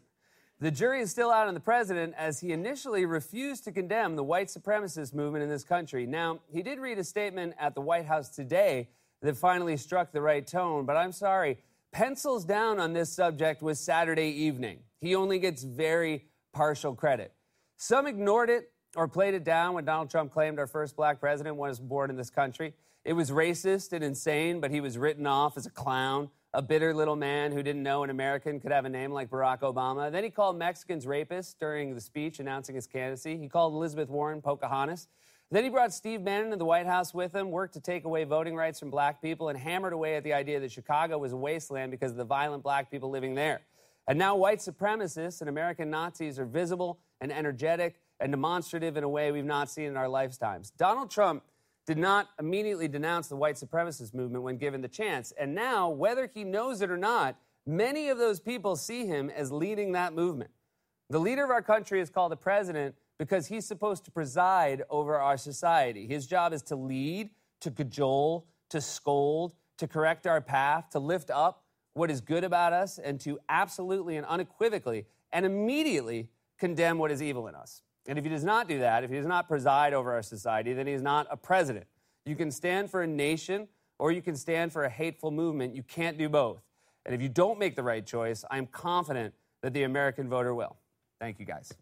The 0.60 0.70
jury 0.72 1.00
is 1.02 1.10
still 1.12 1.30
out 1.30 1.46
on 1.46 1.54
the 1.54 1.60
president 1.60 2.14
as 2.16 2.40
he 2.40 2.52
initially 2.52 3.04
refused 3.04 3.64
to 3.64 3.72
condemn 3.72 4.16
the 4.16 4.24
white 4.24 4.48
supremacist 4.48 5.14
movement 5.14 5.44
in 5.44 5.50
this 5.50 5.62
country. 5.62 6.06
Now, 6.06 6.40
he 6.48 6.62
did 6.62 6.80
read 6.80 6.98
a 6.98 7.04
statement 7.04 7.54
at 7.60 7.74
the 7.74 7.80
White 7.80 8.06
House 8.06 8.30
today 8.30 8.88
that 9.20 9.36
finally 9.36 9.76
struck 9.76 10.10
the 10.10 10.20
right 10.20 10.46
tone, 10.46 10.84
but 10.84 10.96
I'm 10.96 11.12
sorry, 11.12 11.58
pencils 11.92 12.44
down 12.44 12.78
on 12.78 12.92
this 12.92 13.12
subject 13.12 13.62
was 13.62 13.80
Saturday 13.80 14.28
evening. 14.28 14.80
He 15.00 15.14
only 15.14 15.38
gets 15.38 15.62
very 15.62 16.26
partial 16.52 16.94
credit. 16.94 17.32
Some 17.76 18.06
ignored 18.06 18.50
it 18.50 18.72
or 18.96 19.06
played 19.06 19.34
it 19.34 19.44
down 19.44 19.74
when 19.74 19.84
Donald 19.84 20.10
Trump 20.10 20.32
claimed 20.32 20.58
our 20.58 20.66
first 20.66 20.96
black 20.96 21.20
president 21.20 21.56
was 21.56 21.78
born 21.78 22.10
in 22.10 22.16
this 22.16 22.30
country. 22.30 22.74
It 23.04 23.12
was 23.12 23.30
racist 23.30 23.92
and 23.92 24.02
insane, 24.02 24.60
but 24.60 24.70
he 24.70 24.80
was 24.80 24.98
written 24.98 25.26
off 25.26 25.56
as 25.56 25.66
a 25.66 25.70
clown, 25.70 26.30
a 26.52 26.60
bitter 26.60 26.92
little 26.92 27.16
man 27.16 27.52
who 27.52 27.62
didn't 27.62 27.82
know 27.82 28.02
an 28.02 28.10
American 28.10 28.60
could 28.60 28.72
have 28.72 28.84
a 28.84 28.88
name 28.88 29.12
like 29.12 29.30
Barack 29.30 29.60
Obama. 29.60 30.10
Then 30.10 30.24
he 30.24 30.30
called 30.30 30.58
Mexicans 30.58 31.06
rapists 31.06 31.54
during 31.58 31.94
the 31.94 32.00
speech 32.00 32.40
announcing 32.40 32.74
his 32.74 32.86
candidacy. 32.86 33.38
He 33.38 33.48
called 33.48 33.74
Elizabeth 33.74 34.08
Warren 34.08 34.42
Pocahontas. 34.42 35.06
Then 35.50 35.64
he 35.64 35.70
brought 35.70 35.94
Steve 35.94 36.24
Bannon 36.24 36.50
to 36.50 36.56
the 36.56 36.66
White 36.66 36.86
House 36.86 37.14
with 37.14 37.34
him, 37.34 37.50
worked 37.50 37.72
to 37.74 37.80
take 37.80 38.04
away 38.04 38.24
voting 38.24 38.54
rights 38.54 38.78
from 38.78 38.90
black 38.90 39.22
people, 39.22 39.48
and 39.48 39.58
hammered 39.58 39.94
away 39.94 40.16
at 40.16 40.24
the 40.24 40.34
idea 40.34 40.60
that 40.60 40.70
Chicago 40.70 41.16
was 41.16 41.32
a 41.32 41.36
wasteland 41.36 41.90
because 41.90 42.10
of 42.10 42.18
the 42.18 42.24
violent 42.24 42.62
black 42.62 42.90
people 42.90 43.08
living 43.08 43.34
there. 43.34 43.62
And 44.06 44.18
now 44.18 44.36
white 44.36 44.58
supremacists 44.58 45.40
and 45.40 45.48
American 45.48 45.90
Nazis 45.90 46.38
are 46.38 46.44
visible 46.44 46.98
and 47.20 47.32
energetic 47.32 47.96
and 48.20 48.30
demonstrative 48.30 48.96
in 48.98 49.04
a 49.04 49.08
way 49.08 49.32
we've 49.32 49.44
not 49.44 49.70
seen 49.70 49.86
in 49.86 49.96
our 49.96 50.08
lifetimes. 50.08 50.70
Donald 50.70 51.10
Trump 51.10 51.42
did 51.86 51.98
not 51.98 52.28
immediately 52.38 52.88
denounce 52.88 53.28
the 53.28 53.36
white 53.36 53.54
supremacist 53.54 54.12
movement 54.12 54.44
when 54.44 54.58
given 54.58 54.82
the 54.82 54.88
chance. 54.88 55.32
And 55.38 55.54
now, 55.54 55.88
whether 55.88 56.30
he 56.32 56.44
knows 56.44 56.82
it 56.82 56.90
or 56.90 56.98
not, 56.98 57.36
many 57.66 58.10
of 58.10 58.18
those 58.18 58.40
people 58.40 58.76
see 58.76 59.06
him 59.06 59.30
as 59.30 59.50
leading 59.50 59.92
that 59.92 60.12
movement. 60.12 60.50
The 61.08 61.18
leader 61.18 61.44
of 61.44 61.50
our 61.50 61.62
country 61.62 62.00
is 62.00 62.10
called 62.10 62.32
the 62.32 62.36
president 62.36 62.94
because 63.18 63.48
he's 63.48 63.66
supposed 63.66 64.04
to 64.04 64.10
preside 64.10 64.82
over 64.88 65.18
our 65.18 65.36
society. 65.36 66.06
His 66.06 66.26
job 66.26 66.52
is 66.52 66.62
to 66.62 66.76
lead, 66.76 67.30
to 67.60 67.70
cajole, 67.70 68.46
to 68.70 68.80
scold, 68.80 69.54
to 69.78 69.86
correct 69.86 70.26
our 70.26 70.40
path, 70.40 70.90
to 70.90 70.98
lift 70.98 71.30
up 71.30 71.64
what 71.94 72.10
is 72.10 72.20
good 72.20 72.44
about 72.44 72.72
us, 72.72 72.98
and 72.98 73.20
to 73.20 73.38
absolutely 73.48 74.16
and 74.16 74.26
unequivocally 74.26 75.06
and 75.32 75.44
immediately 75.44 76.28
condemn 76.58 76.98
what 76.98 77.10
is 77.10 77.22
evil 77.22 77.48
in 77.48 77.54
us. 77.54 77.82
And 78.06 78.18
if 78.18 78.24
he 78.24 78.30
does 78.30 78.44
not 78.44 78.68
do 78.68 78.78
that, 78.78 79.04
if 79.04 79.10
he 79.10 79.16
does 79.16 79.26
not 79.26 79.48
preside 79.48 79.92
over 79.92 80.12
our 80.12 80.22
society, 80.22 80.72
then 80.72 80.86
he's 80.86 81.02
not 81.02 81.26
a 81.30 81.36
president. 81.36 81.86
You 82.24 82.36
can 82.36 82.50
stand 82.50 82.90
for 82.90 83.02
a 83.02 83.06
nation 83.06 83.68
or 83.98 84.12
you 84.12 84.22
can 84.22 84.36
stand 84.36 84.72
for 84.72 84.84
a 84.84 84.88
hateful 84.88 85.30
movement. 85.30 85.74
You 85.74 85.82
can't 85.82 86.16
do 86.16 86.28
both. 86.28 86.62
And 87.04 87.14
if 87.14 87.20
you 87.20 87.28
don't 87.28 87.58
make 87.58 87.74
the 87.74 87.82
right 87.82 88.04
choice, 88.04 88.44
I'm 88.50 88.66
confident 88.66 89.34
that 89.62 89.74
the 89.74 89.82
American 89.82 90.28
voter 90.28 90.54
will. 90.54 90.76
Thank 91.20 91.38
you, 91.40 91.46
guys. 91.46 91.72